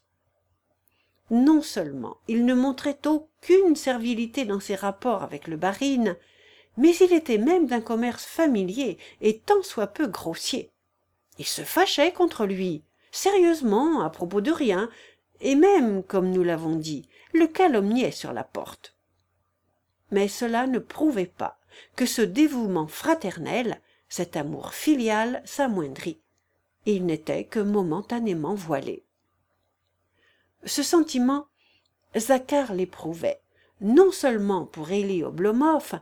Non 1.30 1.62
seulement 1.62 2.18
il 2.28 2.46
ne 2.46 2.54
montrait 2.54 3.00
aucune 3.06 3.76
servilité 3.76 4.46
dans 4.46 4.60
ses 4.60 4.76
rapports 4.76 5.24
avec 5.24 5.48
le 5.48 5.58
barin 5.58 6.16
mais 6.78 6.96
il 6.98 7.12
était 7.14 7.40
même 7.40 7.66
d'un 7.66 7.82
commerce 7.82 8.24
familier 8.24 8.98
et 9.22 9.40
tant 9.40 9.64
soit 9.64 9.88
peu 9.88 10.08
grossier. 10.08 10.72
Il 11.40 11.46
se 11.46 11.64
fâchait 11.64 12.14
contre 12.14 12.46
lui 12.46 12.84
sérieusement 13.12 14.02
à 14.02 14.10
propos 14.10 14.42
de 14.42 14.52
rien 14.52 14.90
et 15.42 15.56
même 15.56 16.04
comme 16.04 16.32
nous 16.32 16.44
l'avons 16.44 16.76
dit 16.76 17.08
le 17.34 17.48
calomniait 17.48 18.12
sur 18.12 18.34
la 18.34 18.44
porte. 18.44 18.96
Mais 20.12 20.28
cela 20.28 20.68
ne 20.68 20.80
prouvait 20.80 21.26
pas 21.26 21.60
que 21.96 22.06
ce 22.06 22.22
dévouement 22.22 22.88
fraternel 22.88 23.82
cet 24.10 24.38
amour 24.38 24.74
filial 24.74 25.42
s'amoindrit. 25.46 26.22
Il 26.86 27.06
n'était 27.06 27.44
que 27.44 27.60
momentanément 27.60 28.56
voilé. 28.56 29.04
Ce 30.64 30.84
sentiment 30.84 31.48
zakhar 32.16 32.74
l'éprouvait 32.74 33.42
non 33.82 34.12
seulement 34.12 34.66
pour 34.66 34.92
élie 34.92 35.24
oblomov 35.24 36.00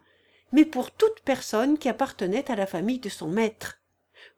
mais 0.51 0.65
pour 0.65 0.91
toute 0.91 1.19
personne 1.21 1.77
qui 1.77 1.89
appartenait 1.89 2.49
à 2.49 2.55
la 2.55 2.65
famille 2.65 2.99
de 2.99 3.09
son 3.09 3.27
maître 3.27 3.81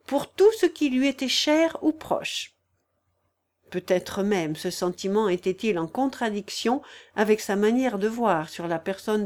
pour 0.06 0.32
tout 0.32 0.51
ce 0.53 0.65
qui 0.65 0.89
lui 0.89 1.08
était 1.08 1.27
cher 1.27 1.77
ou 1.82 1.91
proche. 1.91 2.53
Peut-être 3.70 4.24
même 4.24 4.56
ce 4.56 4.70
sentiment 4.70 5.27
était-il 5.27 5.77
en 5.77 5.88
contradiction 5.88 6.82
avec 7.15 7.41
sa 7.41 7.58
manière 7.58 8.00
de 8.00 8.08
voir 8.08 8.50
sur 8.50 8.67
la 8.67 8.79
personne 8.79 9.25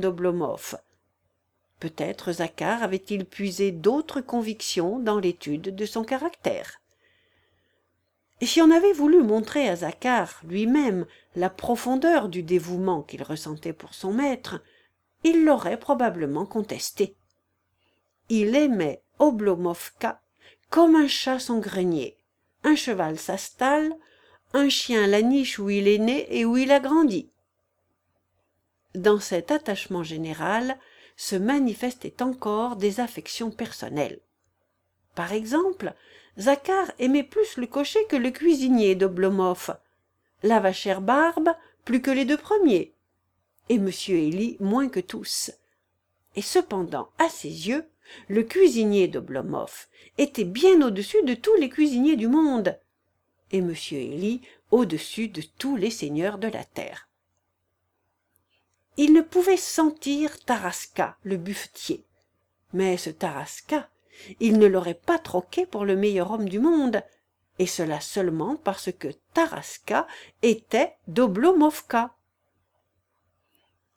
peut-être 1.82 2.32
zakhar 2.32 2.84
avait-il 2.84 3.26
puisé 3.26 3.72
d'autres 3.72 4.22
convictions 4.22 5.00
dans 5.00 5.20
l'étude 5.20 5.76
de 5.76 5.86
son 5.86 6.06
caractère. 6.06 6.80
Et 8.40 8.46
si 8.46 8.62
on 8.62 8.72
avait 8.72 8.94
voulu 8.94 9.22
montrer 9.22 9.68
à 9.68 9.76
zakhar 9.76 10.40
lui-même 10.44 11.06
la 11.36 11.50
profondeur 11.50 12.30
du 12.30 12.44
dévouement 12.44 13.02
qu'il 13.02 13.24
ressentait 13.24 13.74
pour 13.74 13.94
son 13.94 14.14
maître 14.14 14.62
il 15.24 15.44
l'aurait 15.44 15.80
probablement 15.80 16.46
contesté. 16.46 17.16
Il 18.30 18.56
aimait 18.56 19.04
oblomovka 19.20 20.22
comme 20.70 20.96
un 20.96 21.08
chat 21.08 21.40
son 21.40 21.60
grenier 21.60 22.18
un 22.64 22.76
cheval 22.76 23.18
sa 23.18 23.38
stalle 23.38 23.94
un 24.54 24.70
chien 24.70 25.08
la 25.08 25.22
niche 25.22 25.58
où 25.58 25.70
il 25.70 25.88
est 25.88 25.98
né 25.98 26.28
et 26.38 26.46
où 26.46 26.58
il 26.58 26.72
a 26.72 26.80
grandi. 26.80 27.32
Dans 28.94 29.20
cet 29.20 29.52
attachement 29.52 30.04
général 30.04 30.78
se 31.22 31.36
manifestaient 31.36 32.24
encore 32.24 32.78
des 32.78 33.00
affections 33.00 33.52
personnelles 33.52 34.20
par 35.14 35.34
exemple 35.34 35.94
zakhar 36.40 36.92
aimait 36.98 37.30
plus 37.36 37.58
le 37.58 37.68
cocher 37.68 38.04
que 38.10 38.16
le 38.16 38.32
cuisinier 38.32 38.96
d'oblomov 38.96 39.78
la 40.42 40.60
vachère 40.60 41.02
barbe 41.02 41.52
plus 41.86 42.02
que 42.02 42.10
les 42.10 42.26
deux 42.26 42.38
premiers 42.38 42.94
et 43.70 43.76
m 43.76 43.92
élie 44.08 44.58
moins 44.60 44.90
que 44.90 45.00
tous 45.00 45.52
et 46.36 46.42
cependant 46.42 47.10
à 47.20 47.30
ses 47.30 47.68
yeux 47.70 47.86
le 48.28 48.42
cuisinier 48.42 49.08
d'oblomov 49.08 49.88
était 50.18 50.44
bien 50.44 50.82
au-dessus 50.82 51.22
de 51.24 51.36
tous 51.36 51.56
les 51.58 51.70
cuisiniers 51.70 52.16
du 52.16 52.28
monde 52.28 52.80
et 53.52 53.58
M. 53.58 53.74
Élie 53.92 54.42
au-dessus 54.72 55.28
de 55.28 55.44
tous 55.58 55.76
les 55.76 55.92
seigneurs 55.92 56.38
de 56.38 56.48
la 56.48 56.64
terre. 56.64 57.10
Il 58.98 59.14
ne 59.14 59.22
pouvait 59.22 59.58
sentir 59.58 60.40
Tarasca, 60.44 61.18
le 61.24 61.38
buffetier. 61.38 62.04
Mais 62.74 62.98
ce 62.98 63.10
Tarasca, 63.10 63.90
il 64.40 64.60
ne 64.60 64.68
l'aurait 64.68 64.94
pas 64.94 65.18
troqué 65.18 65.66
pour 65.66 65.86
le 65.86 65.96
meilleur 65.96 66.32
homme 66.32 66.50
du 66.50 66.60
monde, 66.60 67.02
et 67.60 67.68
cela 67.68 68.02
seulement 68.02 68.56
parce 68.56 68.92
que 68.92 69.10
Tarasca 69.34 70.08
était 70.42 70.94
d'Oblomovka. 71.08 72.14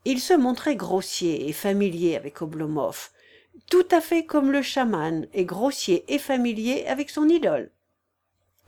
Il 0.05 0.21
se 0.21 0.35
montrait 0.35 0.77
grossier 0.77 1.49
et 1.49 1.53
familier 1.53 2.15
avec 2.15 2.43
Oblomov, 2.43 3.11
tout 3.71 3.87
à 3.91 4.01
fait 4.01 4.25
comme 4.25 4.53
le 4.53 4.63
chaman 4.63 5.27
est 5.33 5.45
grossier 5.45 6.05
et 6.13 6.19
familier 6.19 6.87
avec 6.87 7.09
son 7.09 7.29
idole. 7.29 7.71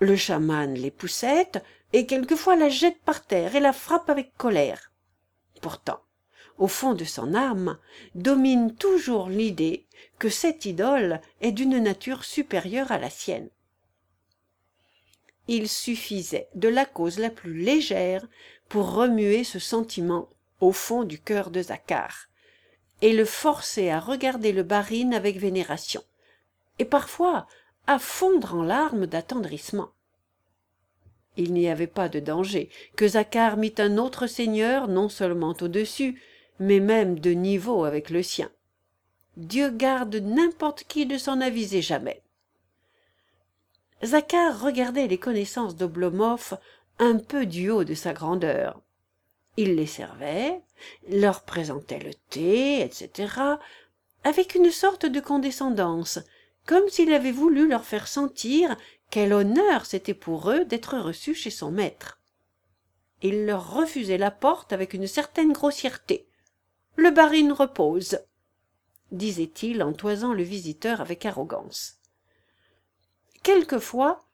Le 0.01 0.17
chaman 0.17 0.75
les 0.75 0.91
poussette 0.91 1.63
et 1.93 2.07
quelquefois 2.07 2.57
la 2.57 2.69
jette 2.69 3.01
par 3.03 3.25
terre 3.25 3.55
et 3.55 3.61
la 3.61 3.73
frappe 3.73 4.09
avec 4.09 4.37
colère. 4.37 4.93
Pourtant, 5.61 6.01
au 6.59 6.69
fond 6.69 6.95
de 6.95 7.05
son 7.05 7.35
âme, 7.35 7.79
domine 8.15 8.75
toujours 8.75 9.29
l'idée 9.29 9.87
que 10.19 10.29
cette 10.29 10.65
idole 10.65 11.21
est 11.41 11.53
d'une 11.53 11.79
nature 11.79 12.25
supérieure 12.25 12.93
à 12.93 12.99
la 12.99 13.11
sienne. 13.11 13.51
Il 15.49 15.69
suffisait 15.69 16.49
de 16.55 16.69
la 16.69 16.85
cause 16.85 17.19
la 17.19 17.31
plus 17.31 17.59
légère 17.59 18.27
pour 18.69 18.93
remuer 18.93 19.45
ce 19.45 19.59
sentiment 19.59 20.29
au 20.61 20.73
fond 20.73 21.05
du 21.05 21.21
cœur 21.21 21.51
de 21.51 21.63
Zakhar, 21.63 22.29
et 23.03 23.13
le 23.13 23.25
forcer 23.25 23.91
à 23.91 24.01
regarder 24.01 24.53
le 24.53 24.63
barine 24.63 25.15
avec 25.15 25.37
vénération, 25.37 26.03
et 26.79 26.85
parfois 26.85 27.47
à 27.87 27.99
fondre 27.99 28.55
en 28.55 28.63
larmes 28.63 29.07
d'attendrissement. 29.07 29.91
Il 31.37 31.53
n'y 31.53 31.69
avait 31.69 31.87
pas 31.87 32.09
de 32.09 32.19
danger 32.19 32.71
que 32.97 33.07
Zakhar 33.07 33.59
mît 33.59 33.75
un 33.79 33.99
autre 33.99 34.27
seigneur 34.27 34.89
non 34.89 35.09
seulement 35.09 35.55
au-dessus, 35.61 36.21
mais 36.59 36.81
même 36.81 37.19
de 37.19 37.31
niveau 37.31 37.85
avec 37.85 38.11
le 38.11 38.23
sien. 38.23 38.51
Dieu 39.37 39.71
garde 39.71 40.17
n'importe 40.17 40.85
qui 40.85 41.07
de 41.07 41.19
s'en 41.19 41.41
aviser 41.41 41.83
jamais. 41.83 42.23
Zakhar 44.05 44.61
regardait 44.61 45.07
les 45.07 45.19
connaissances 45.19 45.77
d'Oblomov 45.77 46.59
un 46.99 47.19
peu 47.19 47.47
du 47.47 47.71
haut 47.71 47.85
de 47.85 47.95
sa 47.95 48.13
grandeur. 48.13 48.81
Il 49.57 49.77
les 49.77 49.87
servait, 49.87 50.61
leur 51.09 51.43
présentait 51.43 51.99
le 51.99 52.13
thé, 52.31 52.83
etc., 52.83 53.33
avec 54.25 54.55
une 54.55 54.71
sorte 54.71 55.07
de 55.07 55.21
condescendance, 55.21 56.19
comme 56.67 56.89
s'il 56.89 57.13
avait 57.13 57.33
voulu 57.33 57.69
leur 57.69 57.85
faire 57.85 58.09
sentir 58.09 58.77
quel 59.11 59.33
honneur 59.33 59.87
c'était 59.87 60.15
pour 60.15 60.51
eux 60.51 60.65
d'être 60.65 60.99
reçus 60.99 61.35
chez 61.35 61.51
son 61.51 61.71
maître. 61.71 62.21
Il 63.23 63.47
leur 63.47 63.73
refusait 63.73 64.19
la 64.19 64.31
porte 64.31 64.73
avec 64.73 64.93
une 64.93 65.07
certaine 65.07 65.53
grossièreté. 65.53 66.26
Le 66.97 67.11
barine 67.11 67.53
repose, 67.53 68.19
disait-il 69.13 69.83
en 69.83 69.93
toisant 69.93 70.33
le 70.33 70.43
visiteur 70.43 71.03
avec 71.03 71.27
arrogance. 71.27 71.99
Quelquefois, 73.43 74.25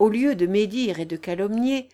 au 0.00 0.08
lieu 0.08 0.34
de 0.34 0.46
médire 0.46 0.98
et 0.98 1.06
de 1.06 1.16
calomnier, 1.16 1.88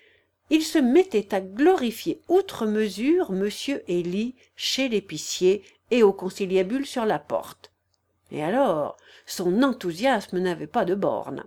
il 0.49 0.63
se 0.63 0.79
mettait 0.79 1.35
à 1.35 1.43
glorifier 1.43 2.21
outre 2.29 2.67
mesure 2.67 3.33
M. 3.33 3.49
Élie 3.87 4.35
chez 4.57 4.89
l'épicier 4.89 5.63
et 5.91 6.03
au 6.03 6.13
conciliabule 6.13 6.87
sur 6.87 7.05
la 7.05 7.19
porte. 7.19 7.71
Et 8.31 8.43
alors, 8.43 8.97
son 9.27 9.63
enthousiasme 9.63 10.39
n'avait 10.39 10.67
pas 10.67 10.87
de 10.87 10.95
borne. 10.95 11.45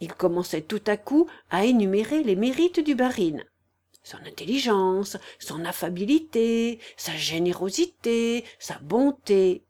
Il 0.00 0.12
commençait 0.12 0.62
tout 0.62 0.82
à 0.86 0.96
coup 0.96 1.28
à 1.50 1.64
énumérer 1.64 2.24
les 2.24 2.36
mérites 2.36 2.80
du 2.80 2.94
barine. 2.94 3.44
Son 4.02 4.18
intelligence, 4.26 5.16
son 5.38 5.64
affabilité, 5.64 6.78
sa 6.96 7.16
générosité, 7.16 8.44
sa 8.58 8.78
bonté. 8.78 9.64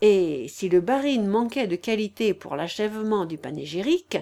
Et 0.00 0.48
si 0.48 0.68
le 0.68 0.80
barine 0.80 1.26
manquait 1.26 1.66
de 1.66 1.76
qualité 1.76 2.34
pour 2.34 2.56
l'achèvement 2.56 3.24
du 3.24 3.38
panégyrique, 3.38 4.18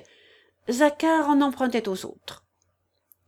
Zakhar 0.69 1.29
en 1.29 1.41
empruntait 1.41 1.89
aux 1.89 2.07
autres 2.07 2.45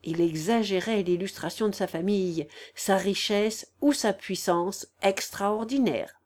il 0.04 0.20
exagérait 0.20 1.02
l'illustration 1.02 1.68
de 1.68 1.74
sa 1.74 1.86
famille, 1.86 2.48
sa 2.74 2.96
richesse 2.96 3.72
ou 3.80 3.92
sa 3.92 4.12
puissance 4.12 4.88
extraordinaire. 5.02 6.20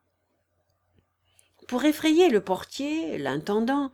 Pour 1.69 1.85
effrayer 1.85 2.29
le 2.29 2.41
portier, 2.41 3.19
l'intendant, 3.19 3.91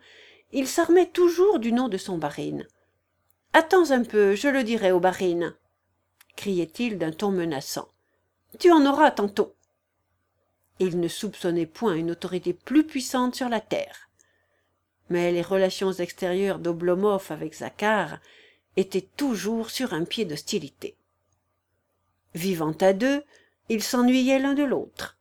il 0.53 0.69
s'armait 0.69 1.09
toujours 1.09 1.59
du 1.59 1.73
nom 1.73 1.89
de 1.89 1.97
son 1.97 2.19
barine. 2.19 2.67
Attends 3.55 3.91
un 3.91 4.03
peu, 4.03 4.35
je 4.35 4.49
le 4.49 4.65
dirai 4.65 4.93
au 4.93 5.01
barine, 5.01 5.55
criait-il 6.37 6.99
d'un 6.99 7.13
ton 7.13 7.31
menaçant. 7.31 7.89
Tu 8.59 8.71
en 8.73 8.87
auras 8.87 9.11
tantôt. 9.11 9.55
Il 10.79 10.99
ne 11.01 11.09
soupçonnait 11.09 11.67
point 11.67 11.95
une 11.95 12.11
autorité 12.11 12.55
plus 12.55 12.85
puissante 12.85 13.35
sur 13.35 13.49
la 13.49 13.61
terre. 13.61 14.09
Mais 15.11 15.33
les 15.33 15.43
relations 15.43 15.93
extérieures 15.93 16.59
d'Oblomov 16.59 17.27
avec 17.31 17.55
Zakhar 17.55 18.19
étaient 18.77 19.07
toujours 19.17 19.69
sur 19.69 19.93
un 19.93 20.05
pied 20.05 20.25
d'hostilité. 20.25 20.97
Vivant 22.35 22.75
à 22.81 22.95
deux, 22.95 23.23
ils 23.69 23.83
s'ennuyaient 23.83 24.39
l'un 24.39 24.55
de 24.55 24.65
l'autre. 24.65 25.19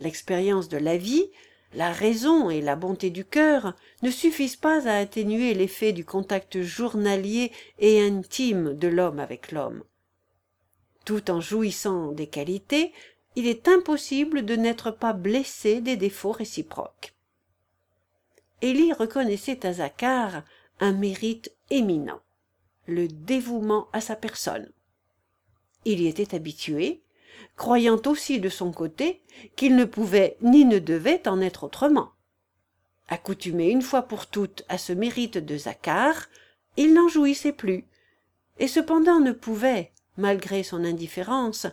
L'expérience 0.00 0.68
de 0.68 0.78
la 0.78 0.96
vie, 0.96 1.30
la 1.74 1.92
raison 1.92 2.50
et 2.50 2.60
la 2.60 2.76
bonté 2.76 3.10
du 3.10 3.24
cœur 3.24 3.74
ne 4.02 4.10
suffisent 4.10 4.56
pas 4.56 4.88
à 4.88 4.98
atténuer 4.98 5.54
l'effet 5.54 5.92
du 5.92 6.04
contact 6.04 6.60
journalier 6.60 7.52
et 7.78 8.00
intime 8.02 8.74
de 8.74 8.88
l'homme 8.88 9.20
avec 9.20 9.52
l'homme. 9.52 9.82
Tout 11.04 11.30
en 11.30 11.40
jouissant 11.40 12.12
des 12.12 12.26
qualités, 12.26 12.92
il 13.36 13.46
est 13.46 13.68
impossible 13.68 14.44
de 14.44 14.56
n'être 14.56 14.90
pas 14.90 15.12
blessé 15.12 15.80
des 15.80 15.96
défauts 15.96 16.32
réciproques. 16.32 17.14
Élie 18.60 18.92
reconnaissait 18.92 19.66
à 19.66 19.72
Zakhar 19.72 20.42
un 20.80 20.92
mérite 20.92 21.52
éminent 21.70 22.20
le 22.86 23.08
dévouement 23.08 23.88
à 23.92 24.00
sa 24.00 24.16
personne. 24.16 24.70
Il 25.84 26.00
y 26.00 26.06
était 26.06 26.34
habitué, 26.34 27.02
croyant 27.56 28.00
aussi 28.06 28.40
de 28.40 28.48
son 28.48 28.72
côté 28.72 29.22
qu'il 29.56 29.76
ne 29.76 29.84
pouvait 29.84 30.36
ni 30.40 30.64
ne 30.64 30.78
devait 30.78 31.26
en 31.28 31.40
être 31.40 31.64
autrement. 31.64 32.10
Accoutumé 33.08 33.70
une 33.70 33.82
fois 33.82 34.02
pour 34.02 34.26
toutes 34.26 34.64
à 34.68 34.78
ce 34.78 34.92
mérite 34.92 35.38
de 35.38 35.56
Zakhar, 35.56 36.28
il 36.76 36.94
n'en 36.94 37.08
jouissait 37.08 37.52
plus, 37.52 37.84
et 38.58 38.68
cependant 38.68 39.20
ne 39.20 39.32
pouvait, 39.32 39.92
malgré 40.16 40.62
son 40.62 40.84
indifférence, 40.84 41.66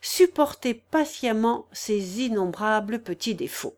supporter 0.00 0.74
patiemment 0.74 1.66
ses 1.72 2.22
innombrables 2.22 3.02
petits 3.02 3.34
défauts. 3.34 3.76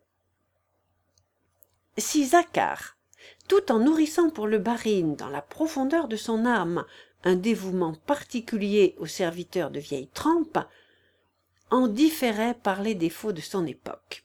Si 1.98 2.26
Zakhar 2.26 2.96
tout 3.48 3.70
en 3.70 3.80
nourrissant 3.80 4.30
pour 4.30 4.46
le 4.46 4.58
barine 4.58 5.16
dans 5.16 5.28
la 5.28 5.42
profondeur 5.42 6.08
de 6.08 6.16
son 6.16 6.46
âme 6.46 6.84
un 7.24 7.36
dévouement 7.36 7.94
particulier 8.06 8.96
aux 8.98 9.06
serviteurs 9.06 9.70
de 9.70 9.78
vieille 9.78 10.08
trempe, 10.08 10.58
en 11.72 11.88
différait 11.88 12.54
par 12.54 12.82
les 12.82 12.94
défauts 12.94 13.32
de 13.32 13.40
son 13.40 13.66
époque. 13.66 14.24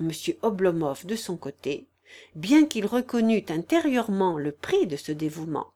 M. 0.00 0.10
Oblomov, 0.40 1.04
de 1.04 1.16
son 1.16 1.36
côté, 1.36 1.86
bien 2.34 2.64
qu'il 2.66 2.86
reconnût 2.86 3.44
intérieurement 3.50 4.38
le 4.38 4.52
prix 4.52 4.86
de 4.86 4.96
ce 4.96 5.12
dévouement, 5.12 5.74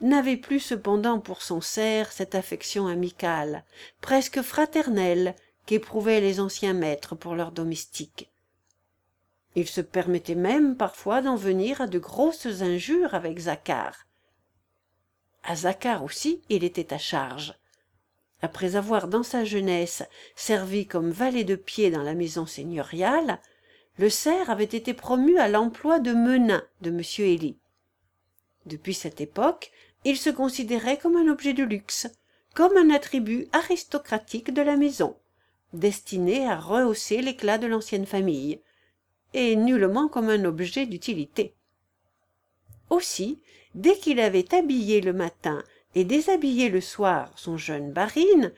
n'avait 0.00 0.36
plus 0.36 0.58
cependant 0.58 1.20
pour 1.20 1.42
son 1.42 1.60
cerf 1.60 2.10
cette 2.10 2.34
affection 2.34 2.88
amicale, 2.88 3.64
presque 4.00 4.42
fraternelle, 4.42 5.36
qu'éprouvaient 5.64 6.20
les 6.20 6.40
anciens 6.40 6.74
maîtres 6.74 7.14
pour 7.14 7.36
leurs 7.36 7.52
domestiques. 7.52 8.28
Il 9.54 9.68
se 9.68 9.80
permettait 9.80 10.34
même 10.34 10.76
parfois 10.76 11.22
d'en 11.22 11.36
venir 11.36 11.80
à 11.80 11.86
de 11.86 12.00
grosses 12.00 12.62
injures 12.62 13.14
avec 13.14 13.38
Zakhar. 13.38 14.06
À 15.44 15.54
Zakhar 15.54 16.02
aussi 16.02 16.42
il 16.48 16.64
était 16.64 16.92
à 16.92 16.98
charge. 16.98 17.54
Après 18.42 18.76
avoir 18.76 19.08
dans 19.08 19.22
sa 19.22 19.44
jeunesse 19.44 20.02
servi 20.34 20.86
comme 20.86 21.10
valet 21.10 21.44
de 21.44 21.56
pied 21.56 21.90
dans 21.90 22.02
la 22.02 22.14
maison 22.14 22.46
seigneuriale, 22.46 23.40
le 23.98 24.10
cerf 24.10 24.50
avait 24.50 24.64
été 24.64 24.92
promu 24.92 25.38
à 25.38 25.48
l'emploi 25.48 25.98
de 25.98 26.12
menin 26.12 26.62
de 26.82 26.90
M. 26.90 27.00
Élie. 27.18 27.56
Depuis 28.66 28.94
cette 28.94 29.20
époque, 29.20 29.72
il 30.04 30.16
se 30.16 30.30
considérait 30.30 30.98
comme 30.98 31.16
un 31.16 31.28
objet 31.28 31.54
de 31.54 31.64
luxe, 31.64 32.08
comme 32.54 32.76
un 32.76 32.90
attribut 32.90 33.48
aristocratique 33.52 34.52
de 34.52 34.62
la 34.62 34.76
maison, 34.76 35.16
destiné 35.72 36.46
à 36.46 36.56
rehausser 36.56 37.22
l'éclat 37.22 37.58
de 37.58 37.66
l'ancienne 37.66 38.06
famille, 38.06 38.60
et 39.34 39.56
nullement 39.56 40.08
comme 40.08 40.28
un 40.28 40.44
objet 40.44 40.86
d'utilité. 40.86 41.54
Aussi, 42.90 43.40
dès 43.74 43.96
qu'il 43.96 44.20
avait 44.20 44.54
habillé 44.54 45.00
le 45.00 45.12
matin 45.12 45.62
et 45.96 46.04
déshabillé 46.04 46.68
le 46.68 46.82
soir 46.82 47.32
son 47.36 47.56
jeune 47.56 47.90
barine, 47.90 48.52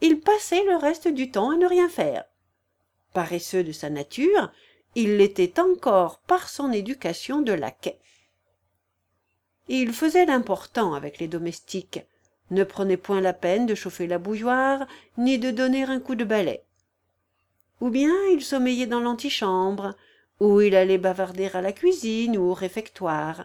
il 0.00 0.20
passait 0.20 0.64
le 0.64 0.76
reste 0.76 1.06
du 1.06 1.30
temps 1.30 1.50
à 1.50 1.56
ne 1.56 1.66
rien 1.66 1.88
faire. 1.88 2.24
Paresseux 3.14 3.62
de 3.62 3.70
sa 3.70 3.90
nature, 3.90 4.52
il 4.96 5.16
l'était 5.16 5.60
encore 5.60 6.18
par 6.18 6.48
son 6.48 6.72
éducation 6.72 7.42
de 7.42 7.52
laquais. 7.52 8.00
il 9.68 9.92
faisait 9.92 10.26
l'important 10.26 10.94
avec 10.94 11.18
les 11.18 11.28
domestiques 11.28 12.00
ne 12.50 12.64
prenait 12.64 12.96
point 12.96 13.20
la 13.20 13.34
peine 13.34 13.66
de 13.66 13.76
chauffer 13.76 14.08
la 14.08 14.18
bouilloire 14.18 14.84
ni 15.16 15.38
de 15.38 15.52
donner 15.52 15.84
un 15.84 16.00
coup 16.00 16.16
de 16.16 16.24
balai 16.24 16.64
ou 17.80 17.88
bien 17.88 18.12
il 18.32 18.42
sommeillait 18.42 18.88
dans 18.88 18.98
l'antichambre 18.98 19.94
ou 20.40 20.60
il 20.60 20.74
allait 20.74 20.98
bavarder 20.98 21.50
à 21.54 21.62
la 21.62 21.72
cuisine 21.72 22.36
ou 22.36 22.50
au 22.50 22.54
réfectoire 22.54 23.44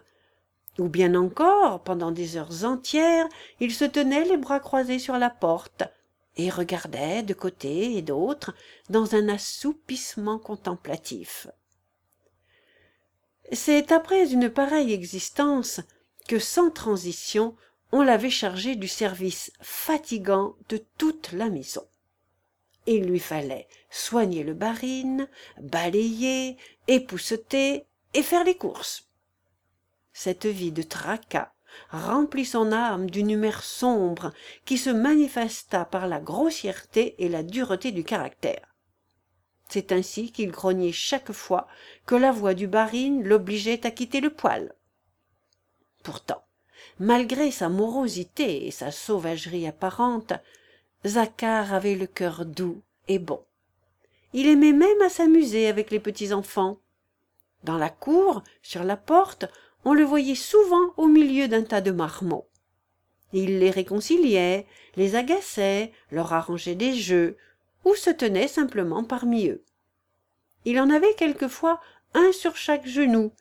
ou 0.79 0.87
bien 0.87 1.15
encore 1.15 1.83
pendant 1.83 2.11
des 2.11 2.37
heures 2.37 2.65
entières 2.65 3.27
il 3.59 3.73
se 3.73 3.85
tenait 3.85 4.25
les 4.25 4.37
bras 4.37 4.59
croisés 4.59 4.99
sur 4.99 5.17
la 5.17 5.29
porte 5.29 5.83
et 6.37 6.49
regardait 6.49 7.23
de 7.23 7.33
côté 7.33 7.95
et 7.97 8.01
d'autre 8.01 8.53
dans 8.89 9.15
un 9.15 9.29
assoupissement 9.29 10.37
contemplatif. 10.37 11.47
C'est 13.51 13.91
après 13.91 14.31
une 14.31 14.49
pareille 14.49 14.91
existence 14.91 15.81
que 16.27 16.39
sans 16.39 16.71
transition 16.71 17.55
on 17.91 18.01
l'avait 18.01 18.29
chargé 18.29 18.75
du 18.75 18.87
service 18.87 19.51
fatigant 19.61 20.55
de 20.69 20.83
toute 20.97 21.31
la 21.31 21.49
maison. 21.49 21.85
Il 22.87 23.05
lui 23.05 23.19
fallait 23.19 23.67
soigner 23.89 24.43
le 24.43 24.53
barine 24.53 25.27
balayer 25.59 26.57
épousseter 26.87 27.85
et 28.13 28.23
faire 28.23 28.43
les 28.43 28.57
courses 28.57 29.04
cette 30.15 30.45
vie 30.45 30.71
de 30.71 30.81
tracas 30.81 31.51
remplit 31.91 32.45
son 32.45 32.71
âme 32.71 33.09
d'une 33.11 33.29
humeur 33.29 33.61
sombre 33.61 34.31
qui 34.63 34.77
se 34.77 34.89
manifesta 34.89 35.85
par 35.85 36.07
la 36.07 36.19
grossièreté 36.19 37.15
et 37.19 37.29
la 37.29 37.43
dureté 37.43 37.91
du 37.91 38.03
caractère. 38.03 38.73
C'est 39.69 39.91
ainsi 39.91 40.31
qu'il 40.31 40.51
grognait 40.51 40.91
chaque 40.91 41.33
fois 41.33 41.67
que 42.05 42.15
la 42.15 42.31
voix 42.31 42.53
du 42.53 42.67
barine 42.67 43.23
l'obligeait 43.23 43.85
à 43.85 43.91
quitter 43.91 44.21
le 44.21 44.31
poêle 44.31 44.73
pourtant 46.05 46.45
malgré 46.99 47.51
sa 47.51 47.67
morosité 47.67 48.67
et 48.67 48.71
sa 48.71 48.91
sauvagerie 48.91 49.67
apparente 49.67 50.33
Zacharie 51.05 51.73
avait 51.73 51.95
le 51.95 52.07
cœur 52.07 52.45
doux 52.45 52.81
et 53.07 53.19
bon. 53.19 53.43
Il 54.33 54.47
aimait 54.47 54.73
même 54.73 55.01
à 55.01 55.09
s'amuser 55.09 55.67
avec 55.67 55.91
les 55.91 55.99
petits 55.99 56.33
enfants. 56.33 56.79
Dans 57.63 57.77
la 57.77 57.89
cour 57.89 58.43
sur 58.61 58.83
la 58.83 58.97
porte 58.97 59.45
on 59.85 59.93
le 59.93 60.03
voyait 60.03 60.35
souvent 60.35 60.93
au 60.97 61.07
milieu 61.07 61.47
d'un 61.47 61.63
tas 61.63 61.81
de 61.81 61.91
marmots. 61.91 62.49
Il 63.33 63.59
les 63.59 63.69
réconciliait 63.69 64.65
les 64.95 65.15
agaçait 65.15 65.91
leur 66.11 66.33
arrangeait 66.33 66.75
des 66.75 66.93
jeux 66.93 67.37
ou 67.83 67.93
se 67.95 68.09
tenait 68.09 68.47
simplement 68.47 69.03
parmi 69.03 69.47
eux. 69.47 69.63
Il 70.65 70.79
en 70.79 70.89
avait 70.89 71.13
quelquefois 71.13 71.79
un 72.15 72.31
sur 72.31 72.55
chaque 72.57 72.87
genou 72.87 73.31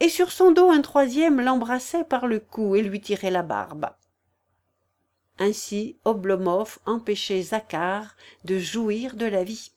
et 0.00 0.08
sur 0.08 0.32
son 0.32 0.52
dos 0.52 0.70
un 0.70 0.82
troisième 0.82 1.40
l'embrassait 1.40 2.04
par 2.04 2.26
le 2.26 2.40
cou 2.40 2.76
et 2.76 2.82
lui 2.82 3.00
tirait 3.00 3.30
la 3.30 3.42
barbe. 3.42 3.90
Ainsi 5.38 5.98
oblomov 6.04 6.78
empêchait 6.84 7.42
zakhar 7.42 8.14
de 8.44 8.58
jouir 8.58 9.14
de 9.14 9.26
la 9.26 9.44
vie 9.44 9.72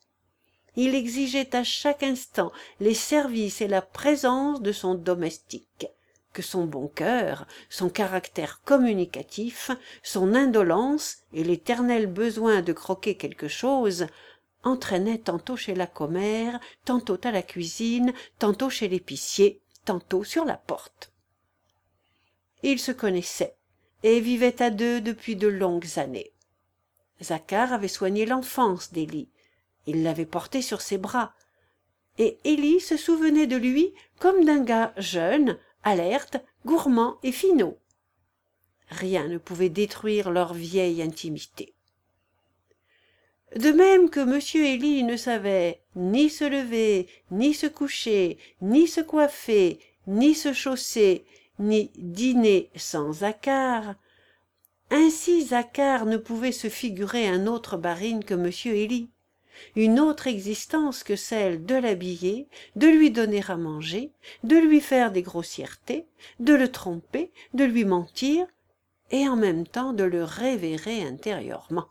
il 0.76 0.94
exigeait 0.94 1.54
à 1.54 1.64
chaque 1.64 2.02
instant 2.02 2.52
les 2.80 2.94
services 2.94 3.60
et 3.60 3.68
la 3.68 3.82
présence 3.82 4.60
de 4.60 4.72
son 4.72 4.94
domestique. 4.94 5.86
Que 6.32 6.42
son 6.42 6.64
bon 6.64 6.88
cœur 6.88 7.46
son 7.70 7.88
caractère 7.88 8.60
communicatif 8.64 9.70
son 10.02 10.34
indolence 10.34 11.18
et 11.32 11.44
l'éternel 11.44 12.08
besoin 12.08 12.60
de 12.60 12.72
croquer 12.72 13.16
quelque 13.16 13.46
chose 13.46 14.06
entraînaient 14.64 15.18
tantôt 15.18 15.56
chez 15.56 15.74
la 15.74 15.86
commère 15.86 16.58
tantôt 16.84 17.18
à 17.22 17.30
la 17.30 17.42
cuisine 17.42 18.12
tantôt 18.40 18.70
chez 18.70 18.88
l'épicier 18.88 19.60
tantôt 19.84 20.24
sur 20.24 20.44
la 20.44 20.56
porte. 20.56 21.12
Ils 22.62 22.80
se 22.80 22.92
connaissaient 22.92 23.56
et 24.02 24.20
vivaient 24.20 24.60
à 24.60 24.70
deux 24.70 25.00
depuis 25.00 25.36
de 25.36 25.48
longues 25.48 25.98
années. 25.98 26.32
Zakhar 27.22 27.72
avait 27.72 27.88
soigné 27.88 28.26
l'enfance 28.26 28.92
il 29.86 30.02
l'avait 30.02 30.26
porté 30.26 30.62
sur 30.62 30.80
ses 30.80 30.98
bras. 30.98 31.34
Et 32.18 32.38
élie 32.44 32.80
se 32.80 32.96
souvenait 32.96 33.46
de 33.46 33.56
lui 33.56 33.92
comme 34.18 34.44
d'un 34.44 34.62
gars 34.62 34.92
jeune 34.96 35.58
alerte 35.82 36.36
gourmand 36.64 37.18
et 37.22 37.32
finaud 37.32 37.78
rien 38.94 39.28
ne 39.28 39.38
pouvait 39.38 39.68
détruire 39.68 40.30
leur 40.30 40.54
vieille 40.54 41.02
intimité. 41.02 41.74
De 43.56 43.70
même 43.70 44.10
que 44.10 44.20
m 44.20 44.40
élie 44.66 45.04
ne 45.04 45.16
savait 45.16 45.82
ni 45.94 46.28
se 46.28 46.44
lever 46.44 47.08
ni 47.30 47.54
se 47.54 47.66
coucher 47.66 48.38
ni 48.60 48.88
se 48.88 49.00
coiffer 49.00 49.78
ni 50.08 50.34
se 50.34 50.52
chausser 50.52 51.24
ni 51.60 51.92
dîner 51.96 52.70
sans 52.74 53.12
zakhar 53.12 53.94
ainsi 54.90 55.42
zakhar 55.46 56.04
ne 56.04 56.16
pouvait 56.16 56.52
se 56.52 56.68
figurer 56.68 57.28
un 57.28 57.46
autre 57.46 57.76
barine 57.76 58.24
que 58.24 58.34
m 58.34 58.50
élie 58.74 59.10
une 59.76 60.00
autre 60.00 60.26
existence 60.26 61.02
que 61.02 61.16
celle 61.16 61.64
de 61.64 61.74
l'habiller 61.74 62.48
de 62.76 62.86
lui 62.86 63.10
donner 63.10 63.42
à 63.48 63.56
manger 63.56 64.10
de 64.42 64.56
lui 64.56 64.80
faire 64.80 65.12
des 65.12 65.22
grossièretés 65.22 66.06
de 66.40 66.54
le 66.54 66.70
tromper 66.70 67.32
de 67.52 67.64
lui 67.64 67.84
mentir 67.84 68.46
et 69.10 69.28
en 69.28 69.36
même 69.36 69.66
temps 69.66 69.92
de 69.92 70.04
le 70.04 70.24
révérer 70.24 71.02
intérieurement 71.02 71.88